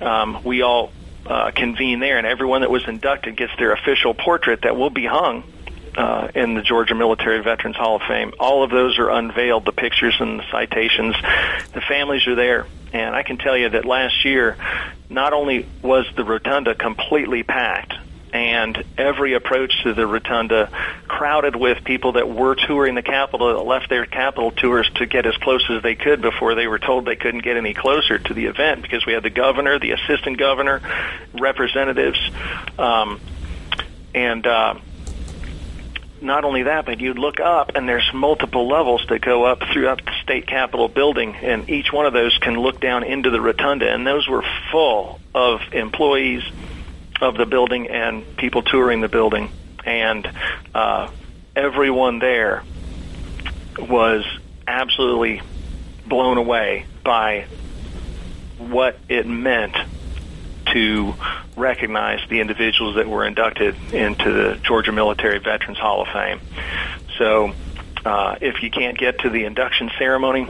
[0.00, 0.90] Um, we all
[1.26, 5.06] uh, convene there, and everyone that was inducted gets their official portrait that will be
[5.06, 5.44] hung
[5.96, 8.32] uh, in the Georgia Military Veterans Hall of Fame.
[8.38, 11.14] All of those are unveiled, the pictures and the citations.
[11.72, 12.66] The families are there.
[12.92, 14.56] And I can tell you that last year,
[15.08, 17.94] not only was the rotunda completely packed,
[18.32, 20.70] and every approach to the rotunda
[21.08, 25.26] crowded with people that were touring the Capitol that left their Capitol tours to get
[25.26, 28.34] as close as they could before they were told they couldn't get any closer to
[28.34, 30.80] the event because we had the governor, the assistant governor,
[31.32, 32.18] representatives,
[32.78, 33.20] um,
[34.14, 34.74] and uh,
[36.22, 40.04] not only that, but you'd look up and there's multiple levels that go up throughout
[40.04, 43.92] the state capitol building, and each one of those can look down into the rotunda,
[43.92, 46.42] and those were full of employees
[47.20, 49.50] of the building and people touring the building,
[49.84, 50.30] and
[50.74, 51.10] uh,
[51.54, 52.62] everyone there
[53.78, 54.24] was
[54.66, 55.42] absolutely
[56.06, 57.46] blown away by
[58.58, 59.76] what it meant
[60.72, 61.14] to
[61.56, 66.40] recognize the individuals that were inducted into the Georgia Military Veterans Hall of Fame.
[67.18, 67.52] So,
[68.04, 70.46] uh, if you can't get to the induction ceremony,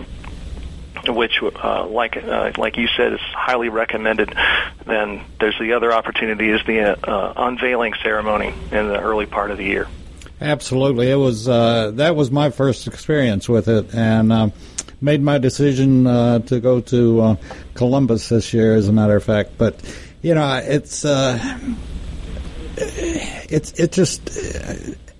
[1.08, 4.34] which, uh, like uh, like you said, is highly recommended.
[4.86, 9.58] Then there's the other opportunity is the uh, unveiling ceremony in the early part of
[9.58, 9.88] the year.
[10.40, 14.50] Absolutely, it was uh, that was my first experience with it, and uh,
[15.00, 17.36] made my decision uh, to go to uh,
[17.74, 19.58] Columbus this year, as a matter of fact.
[19.58, 19.80] But
[20.22, 21.58] you know, it's uh,
[22.76, 24.30] it's it's just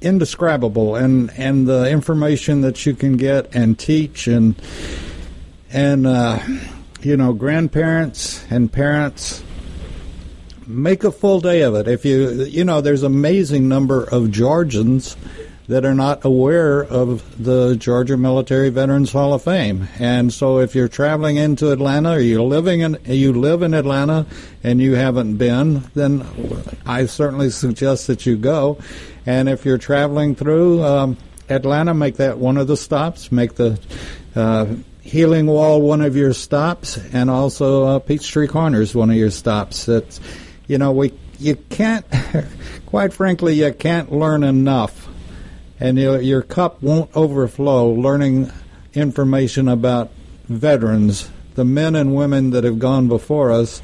[0.00, 4.60] indescribable, and and the information that you can get and teach and
[5.72, 6.38] and uh,
[7.00, 9.42] you know grandparents and parents
[10.66, 11.88] make a full day of it.
[11.88, 15.16] If you you know there's amazing number of georgians
[15.70, 19.86] that are not aware of the Georgia Military Veterans Hall of Fame.
[20.00, 24.26] And so if you're traveling into Atlanta or you're living in you live in Atlanta
[24.64, 26.26] and you haven't been, then
[26.84, 28.78] I certainly suggest that you go.
[29.24, 31.16] And if you're traveling through um,
[31.48, 33.30] Atlanta, make that one of the stops.
[33.30, 33.78] Make the
[34.34, 39.30] uh, Healing Wall one of your stops, and also uh, Peachtree Corners one of your
[39.30, 39.88] stops.
[39.88, 40.18] It's,
[40.66, 42.04] you know, we you can't,
[42.86, 45.08] quite frankly, you can't learn enough,
[45.80, 48.52] and your cup won't overflow learning
[48.92, 50.10] information about
[50.44, 53.80] veterans, the men and women that have gone before us,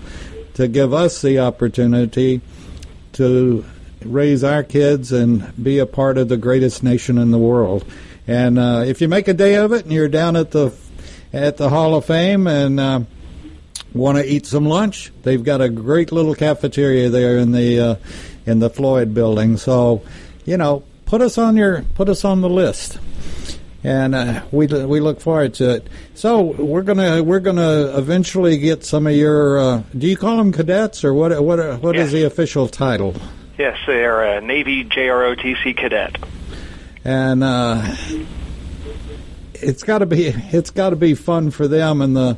[0.55, 2.41] to give us the opportunity
[3.13, 3.65] to
[4.05, 7.85] raise our kids and be a part of the greatest nation in the world.
[8.27, 10.73] And uh, if you make a day of it and you're down at the
[11.33, 13.01] at the Hall of Fame and uh,
[13.93, 17.95] want to eat some lunch, they've got a great little cafeteria there in the uh,
[18.45, 19.57] in the Floyd building.
[19.57, 20.03] So,
[20.45, 22.99] you know, put us on your put us on the list,
[23.83, 25.89] and uh, we we look forward to it.
[26.15, 29.59] So we're gonna we're gonna eventually get some of your.
[29.59, 31.31] Uh, do you call them cadets or what?
[31.43, 32.07] What what yes.
[32.07, 33.15] is the official title?
[33.57, 36.17] Yes, they are a Navy JROTC cadet.
[37.05, 37.97] And uh,
[39.55, 42.37] it's got to be it's got to be fun for them and the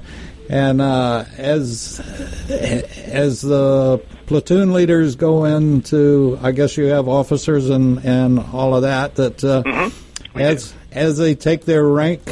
[0.49, 2.01] and uh, as
[2.49, 8.82] as the platoon leaders go into I guess you have officers and and all of
[8.82, 10.38] that that uh, mm-hmm.
[10.38, 12.22] as as they take their rank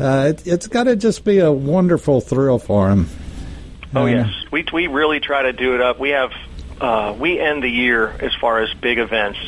[0.00, 3.08] uh, it, has got to just be a wonderful thrill for them.
[3.94, 5.98] Oh yes, we we really try to do it up.
[5.98, 6.30] We have
[6.80, 9.38] uh, we end the year as far as big events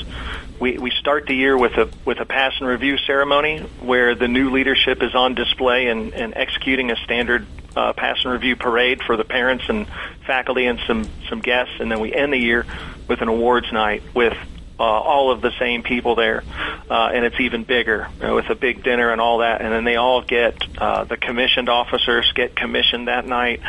[0.60, 4.28] we, we start the year with a with a pass and review ceremony where the
[4.28, 9.02] new leadership is on display and, and executing a standard uh, pass and review parade
[9.02, 9.86] for the parents and
[10.26, 12.66] faculty and some some guests, and then we end the year
[13.08, 14.36] with an awards night with
[14.78, 16.42] uh, all of the same people there,
[16.90, 19.60] uh, and it's even bigger uh, with a big dinner and all that.
[19.60, 23.60] And then they all get uh, the commissioned officers get commissioned that night.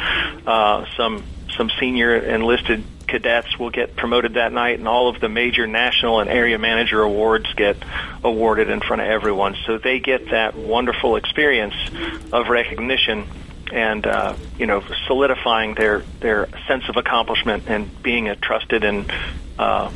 [0.45, 1.23] Uh, some
[1.57, 6.21] some senior enlisted cadets will get promoted that night, and all of the major national
[6.21, 7.77] and area manager awards get
[8.23, 9.55] awarded in front of everyone.
[9.65, 11.75] So they get that wonderful experience
[12.31, 13.27] of recognition
[13.71, 19.11] and uh, you know solidifying their their sense of accomplishment and being a trusted and
[19.59, 19.91] uh,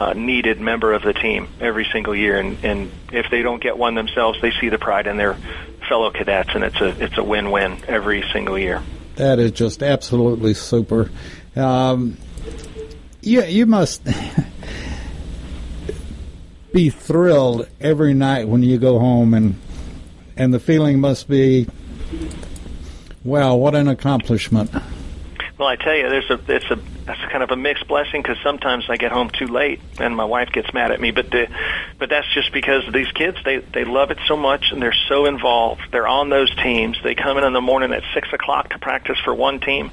[0.00, 2.38] uh, needed member of the team every single year.
[2.38, 5.36] And, and if they don't get one themselves, they see the pride in their
[5.88, 8.82] fellow cadets, and it's a it's a win win every single year.
[9.16, 11.10] that is just absolutely super.
[11.56, 12.16] Um,
[13.26, 14.02] you you must
[16.72, 19.60] be thrilled every night when you go home, and
[20.36, 21.66] and the feeling must be,
[23.22, 24.70] wow, what an accomplishment.
[25.56, 28.38] Well, I tell you, there's a it's a that's kind of a mixed blessing because
[28.42, 31.10] sometimes I get home too late and my wife gets mad at me.
[31.10, 31.48] But the,
[31.98, 35.26] but that's just because these kids they they love it so much and they're so
[35.26, 35.82] involved.
[35.90, 36.98] They're on those teams.
[37.02, 39.90] They come in in the morning at six o'clock to practice for one team.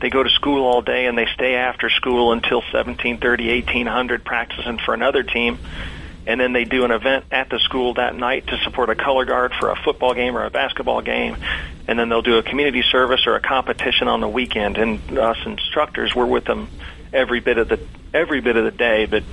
[0.00, 3.86] They go to school all day and they stay after school until seventeen thirty, eighteen
[3.86, 5.58] hundred practicing for another team
[6.28, 9.24] and then they do an event at the school that night to support a color
[9.24, 11.38] guard for a football game or a basketball game,
[11.88, 14.76] and then they'll do a community service or a competition on the weekend.
[14.76, 16.68] And us instructors, we're with them
[17.14, 17.80] every bit of the
[18.12, 19.06] every bit of the day.
[19.06, 19.24] But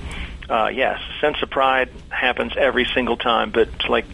[0.48, 3.50] uh, yes, sense of pride happens every single time.
[3.50, 4.06] But like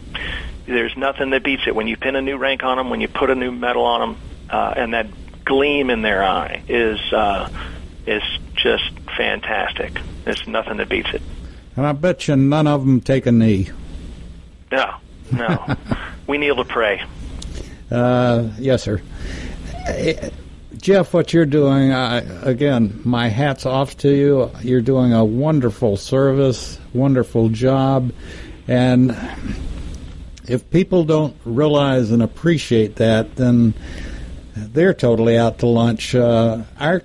[0.65, 3.07] there's nothing that beats it when you pin a new rank on them, when you
[3.07, 5.07] put a new medal on them, uh, and that
[5.45, 7.47] gleam in their eye is uh,
[8.05, 8.23] is
[8.55, 10.01] just fantastic.
[10.25, 11.21] There's nothing that beats it.
[11.75, 13.69] And I bet you none of them take a knee.
[14.71, 14.95] No,
[15.31, 15.75] no.
[16.27, 17.03] we kneel to pray.
[17.89, 19.01] Uh, yes, sir.
[19.87, 20.29] Uh,
[20.77, 24.51] Jeff, what you're doing, again, my hat's off to you.
[24.61, 28.11] You're doing a wonderful service, wonderful job.
[28.67, 29.15] And
[30.45, 33.73] if people don't realize and appreciate that, then
[34.55, 36.15] they're totally out to lunch.
[36.15, 37.01] Uh, our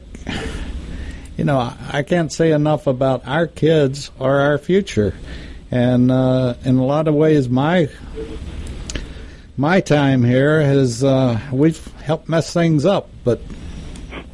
[1.38, 5.14] you know, I can't say enough about our kids or our future.
[5.70, 7.88] And uh, in a lot of ways, my
[9.56, 13.08] my time here has uh, we've helped mess things up.
[13.22, 13.40] But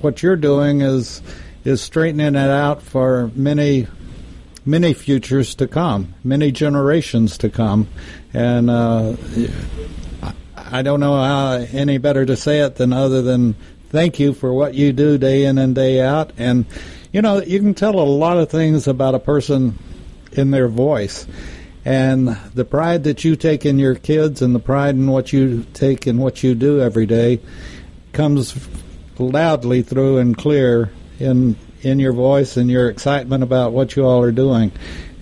[0.00, 1.20] what you're doing is
[1.64, 3.86] is straightening it out for many
[4.64, 7.86] many futures to come, many generations to come,
[8.32, 9.14] and uh,
[10.56, 13.56] I don't know how any better to say it than other than
[13.94, 16.32] thank you for what you do day in and day out.
[16.36, 16.66] And,
[17.12, 19.78] you know, you can tell a lot of things about a person
[20.32, 21.28] in their voice.
[21.84, 25.64] And the pride that you take in your kids and the pride in what you
[25.74, 27.40] take in what you do every day
[28.12, 28.68] comes
[29.16, 30.90] loudly through and clear
[31.20, 34.72] in in your voice and your excitement about what you all are doing.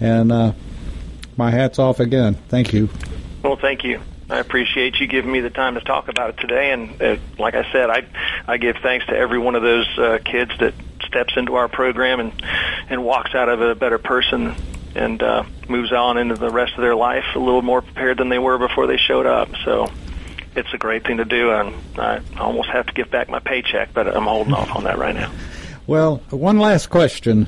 [0.00, 0.52] And uh,
[1.36, 2.36] my hat's off again.
[2.48, 2.88] Thank you.
[3.42, 4.00] Well, thank you.
[4.32, 6.72] I appreciate you giving me the time to talk about it today.
[6.72, 8.06] And uh, like I said, I
[8.48, 10.72] I give thanks to every one of those uh, kids that
[11.06, 12.42] steps into our program and
[12.88, 14.54] and walks out of it a better person
[14.94, 18.30] and uh, moves on into the rest of their life a little more prepared than
[18.30, 19.50] they were before they showed up.
[19.64, 19.90] So
[20.56, 23.92] it's a great thing to do, and I almost have to give back my paycheck,
[23.92, 25.30] but I'm holding off on that right now.
[25.86, 27.46] Well, one last question: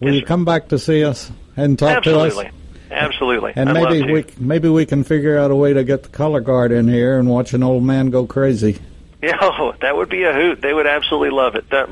[0.00, 2.44] Will yes, you come back to see us and talk Absolutely.
[2.44, 2.54] to us?
[2.94, 3.52] Absolutely.
[3.56, 6.40] And I'd maybe we maybe we can figure out a way to get the color
[6.40, 8.78] guard in here and watch an old man go crazy.
[9.24, 10.60] Yeah, oh, that would be a hoot.
[10.60, 11.70] They would absolutely love it.
[11.70, 11.88] That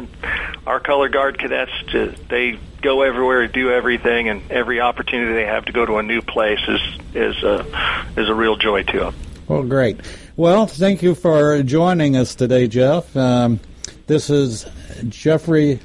[0.67, 5.65] our color guard cadets, just, they go everywhere, do everything, and every opportunity they have
[5.65, 6.81] to go to a new place is
[7.15, 9.15] is a is a real joy to them.
[9.49, 10.01] Well, great.
[10.37, 13.17] Well, thank you for joining us today, Jeff.
[13.17, 13.61] Um,
[14.07, 14.67] this is
[15.09, 15.81] Jeffrey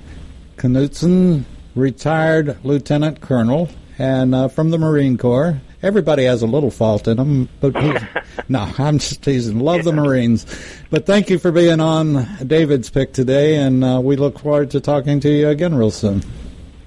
[0.58, 1.46] Knutson,
[1.76, 5.60] retired lieutenant colonel, and uh, from the Marine Corps.
[5.84, 7.76] Everybody has a little fault in them, but
[8.50, 9.60] no, I'm just teasing.
[9.60, 10.46] Love the Marines,
[10.90, 14.80] but thank you for being on David's pick today, and uh, we look forward to
[14.80, 16.24] talking to you again real soon.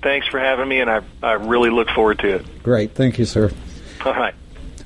[0.03, 2.63] Thanks for having me, and I I really look forward to it.
[2.63, 3.51] Great, thank you, sir.
[4.05, 4.35] All right.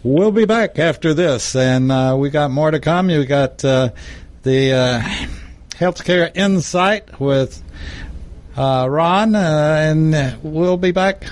[0.02, 3.08] We'll be back after this, and uh, we got more to come.
[3.08, 3.90] You got uh,
[4.42, 5.00] the uh,
[5.70, 7.62] healthcare insight with
[8.54, 11.24] uh, Ron, uh, and we'll be back.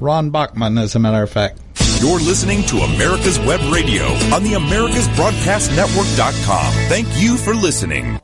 [0.00, 1.60] Ron Bachman, as a matter of fact.
[2.00, 6.72] You're listening to America's Web Radio on the AmericasBroadcastNetwork.com.
[6.88, 8.14] Thank you for listening.